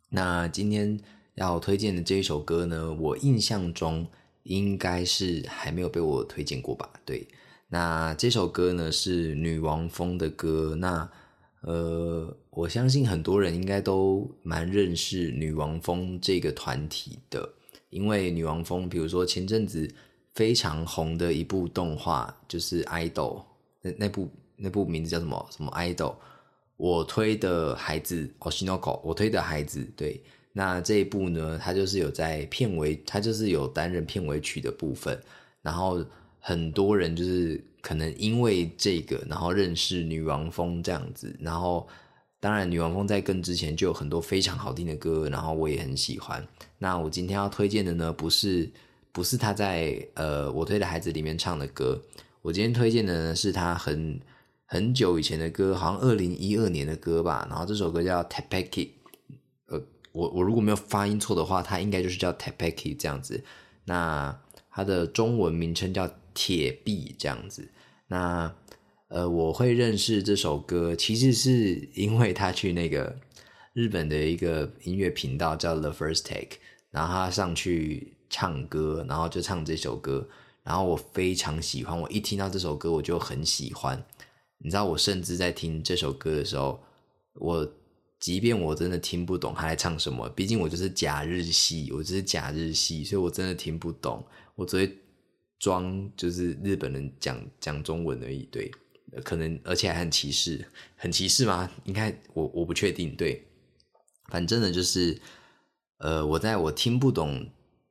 [0.10, 1.00] 那今天
[1.36, 4.06] 要推荐的这一首歌呢，我印象中
[4.44, 6.90] 应该是还没有被我推荐过吧？
[7.06, 7.26] 对，
[7.70, 10.76] 那这首歌呢是女王蜂的歌。
[10.76, 11.10] 那
[11.62, 17.54] 呃，我相信很多人应该都蛮认识女王蜂这个团体的，
[17.96, 19.90] 因为女王蜂，比如说前阵子
[20.34, 23.40] 非常红的一部动画，就是《idol》
[23.82, 26.12] 那那部那部名字叫什么什么《idol》？
[26.76, 29.82] 我推的孩子哦，西诺狗，我推的孩子。
[29.96, 30.22] 对，
[30.52, 35.18] 那这一部呢，它就是有在片尾，它就是有担任片尾曲的部分。
[35.62, 36.04] 然后
[36.42, 41.34] 很多人就是可能因为这个，然后认识女王蜂这样子。
[41.40, 41.88] 然后
[42.46, 46.48] 当然，女王蜂在更之前就有很多非常好听的歌，然后我也很喜欢。
[46.78, 48.72] 那我今天要推荐的呢，不是。
[49.12, 52.04] 不是他在呃我推的孩子里面唱的歌，
[52.42, 54.20] 我今天推荐的呢是他很
[54.66, 57.48] 很久以前的歌，好像二零一二年的歌吧。
[57.50, 58.90] 然后这首歌叫 Tapeki，
[59.68, 59.82] 呃，
[60.12, 63.42] 我我如果没有发音错的话，它应该就是叫 Tapeki 这样子。
[63.86, 64.38] 那
[64.70, 67.72] 它的中文名称叫铁臂这样子。
[68.08, 68.54] 那
[69.16, 73.16] 呃，我会认识这首歌，其实是因为他去那个
[73.72, 76.58] 日本的一个音乐频道叫 The First Take，
[76.92, 78.12] 然后他上去。
[78.28, 80.28] 唱歌，然后就唱这首歌，
[80.64, 81.98] 然后我非常喜欢。
[81.98, 84.04] 我一听到这首歌，我就很喜欢。
[84.58, 86.84] 你知道，我甚至在听这首歌的时候，
[87.36, 87.72] 我
[88.20, 94.22] 即便我真的听不懂他在唱什么，毕竟我就是假日系，我就是假日系，所以我真的听不懂。
[94.56, 94.98] 我只会
[95.60, 98.44] 装就是日本人讲讲中文而已。
[98.52, 98.70] 对，
[99.24, 101.70] 可能而且还很歧视，很歧视吗？
[101.86, 103.16] 应该我我不确定。
[103.16, 103.44] 对，
[104.30, 105.20] 反正呢，就是
[105.98, 107.48] 呃，我在我听不懂。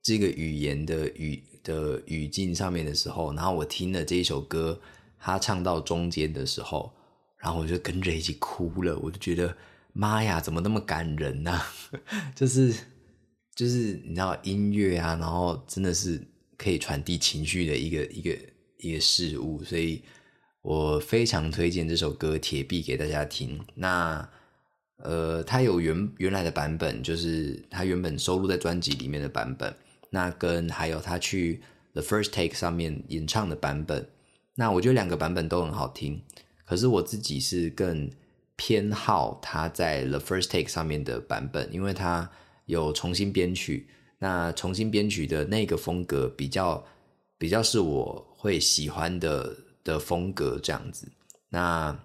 [0.06, 4.78] 这个语言的语的语境上面的时候，然后我听了这一首歌，
[5.18, 6.92] 他唱到中间的时候，
[7.38, 8.98] 然后我就跟着一起哭了。
[8.98, 9.56] 我就觉得
[9.94, 11.58] 妈呀，怎么那么感人呢？
[12.36, 12.70] 就是
[13.56, 16.22] 就是你知道音乐啊，然后真的是
[16.58, 18.38] 可以传递情绪的一个一个
[18.76, 20.02] 一个事物，所以
[20.64, 23.60] 我非常推荐这首歌《铁臂》给大家听。
[23.74, 24.26] 那
[24.96, 29.74] 呃，它有原原来的版本，就是它原本收录在专辑里面的版本。
[30.08, 31.60] 那跟还有他去
[31.92, 34.08] The First Take 上面演唱的版本，
[34.54, 36.22] 那我觉得两个版本都很好听。
[36.64, 38.10] 可是我自己是更
[38.56, 42.30] 偏好他在 The First Take 上面的版本，因为他
[42.64, 43.86] 有重新编曲。
[44.18, 46.82] 那重新编曲的那个风格比较
[47.36, 49.54] 比较是我会喜欢的
[49.84, 51.12] 的风格这样子。
[51.50, 51.96] 那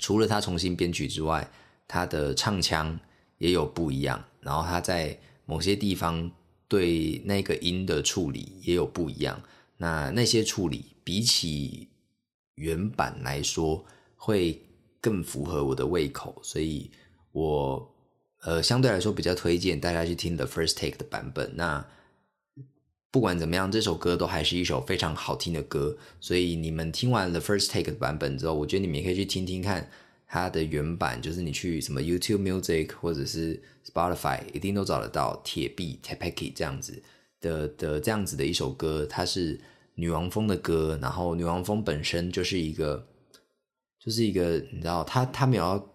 [0.00, 1.48] 除了他重新编曲之外，
[1.86, 2.98] 他的唱腔
[3.36, 5.16] 也有不一样，然后他在
[5.46, 6.32] 某些地方。
[6.70, 9.40] 对那个音的处理也有不一样，
[9.78, 11.88] 那那些处理比起
[12.56, 13.82] 原版来说
[14.16, 14.62] 会
[15.00, 16.90] 更符合我的胃口，所以
[17.32, 17.90] 我
[18.42, 21.56] 呃相对来说比较推荐大家去听 The First Take 的版本。
[21.56, 21.82] 那
[23.10, 29.90] 不管怎么样，这首歌都还是一首非常好听的歌，所以你们听完 The First Take 的版本之后，我觉得你们也可以去听听看。
[30.30, 33.58] 它的原版就是你去什么 YouTube Music 或者是
[33.90, 37.02] Spotify，一定都找得到铁臂 Tapeki 这样子
[37.40, 39.58] 的的这样子的一首歌，它是
[39.94, 43.08] 女王风的歌，然后女王风本身就是一个
[43.98, 45.94] 就是一个你知道，他他没有要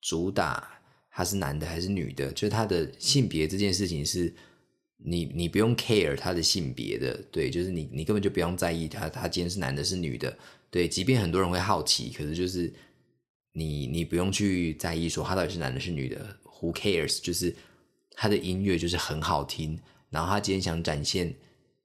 [0.00, 0.68] 主打
[1.12, 4.34] 他是男的还是女的，就是他的性别这件事情是
[5.02, 10.36] 你你不用 care 他的性别的，对，就是你你根本就不用在意他他今天是男的是女的，
[10.70, 12.72] 对，即便很多人会好奇，可是就是。
[13.52, 17.20] 你你不用去在意说他到底是男的是女的，Who cares？
[17.20, 17.52] 就是
[18.12, 19.76] 他的音乐就是很好听，
[20.08, 21.34] 然后他今天想展现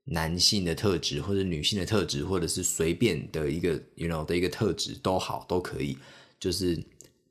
[0.04, 5.98] 男性的特质或者女性的特质，或者是随便的一个 you know 的一个特质都好都可以，
[6.40, 6.80] 就是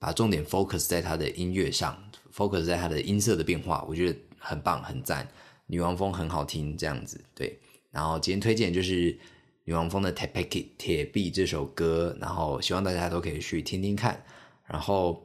[0.00, 1.96] 把重点 focus 在他的音乐上
[2.34, 5.28] ，focus 在他的音色的变化，我觉得很棒很赞，
[5.66, 7.58] 女王风很好听这样子对，
[7.90, 9.18] 然后今天推荐就是。
[9.66, 14.22] 女王风的《Tapeki 铁壁》这首歌，然后希望大家都可以去听听看。
[14.66, 15.24] 然后，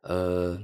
[0.00, 0.60] 呃，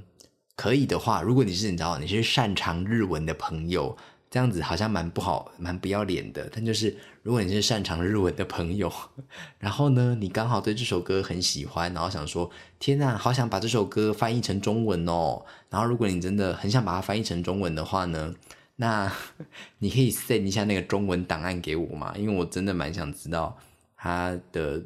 [0.56, 3.96] 可以的话，如果你是你知道你是擅长日文的朋友，
[4.28, 6.50] 这样子好像蛮不好，蛮不要脸的。
[6.52, 8.92] 但就是如果你是擅长日文的朋友，
[9.60, 12.50] 然后呢，你刚好对这首歌很喜欢，然后想说，
[12.80, 15.44] 天呐，好想把这首歌翻译成中文哦。
[15.70, 18.34] 然后如果你真的很想把它翻译成中文的话呢？
[18.82, 19.12] 那
[19.78, 22.12] 你可以 send 一下那个中文档案给我吗？
[22.16, 23.56] 因为我真的蛮想知道
[23.96, 24.82] 它的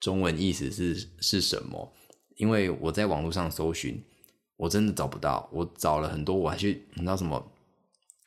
[0.00, 1.92] 中文意思是是什么。
[2.34, 4.02] 因为我在网络上搜寻，
[4.56, 5.48] 我真的找不到。
[5.52, 7.40] 我找了很多，我还去你知道什么？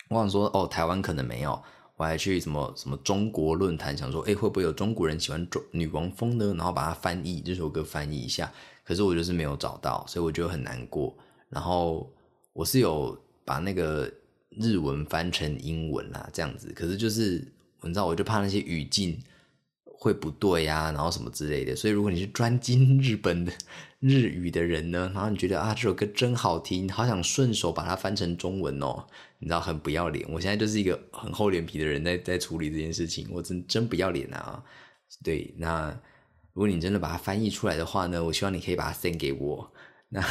[0.07, 1.61] 我想说哦，台湾可能没有。
[1.97, 6.53] 我还去什么什么中国论坛，想说哎，会不会有中国人喜欢中女王风呢？
[6.57, 8.49] 然后把它翻译这首歌翻译一下。
[8.85, 11.13] 可是我就是没有找到，所以我觉得很难过。
[11.49, 12.09] 然后
[12.53, 14.09] 我是有把那个。
[14.59, 17.47] 日文翻成英文啦，这样子，可是就是
[17.81, 19.17] 你知道，我就怕那些语境
[19.83, 21.75] 会不对呀，然后什么之类的。
[21.75, 23.51] 所以如果你是专精日本的
[23.99, 29.05] 日语的人呢，然后你觉得啊这首歌真好听，好想顺手把它翻成中文哦，
[29.39, 30.27] 你知道很不要脸。
[30.31, 34.63] 我现在就是一个很厚脸皮的人在 在处理这件事情，我真真不要脸啊。
[35.23, 35.89] 对，那
[36.53, 39.71] 如果你真的把它翻译出来的话呢，我希望你可以把它 send 给我。
[40.09, 40.21] 那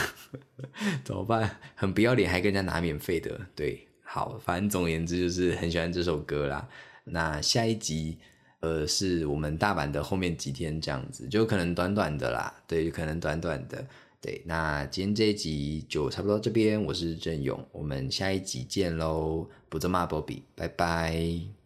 [1.04, 1.58] 怎么办？
[1.74, 3.46] 很不要脸，还跟人家拿免费的。
[3.54, 6.68] 对，好，反正总言之就是很喜欢这首歌啦。
[7.04, 8.18] 那下一集。
[8.62, 13.82] 呃，是我们大阪的后面几天这样子，就可能短短的啦，对，可能短短的，
[14.20, 14.42] 对。
[14.44, 21.59] 那今天这一集就差不多这边，我是郑勇，我们下一集见喽，不做骂波比，拜拜。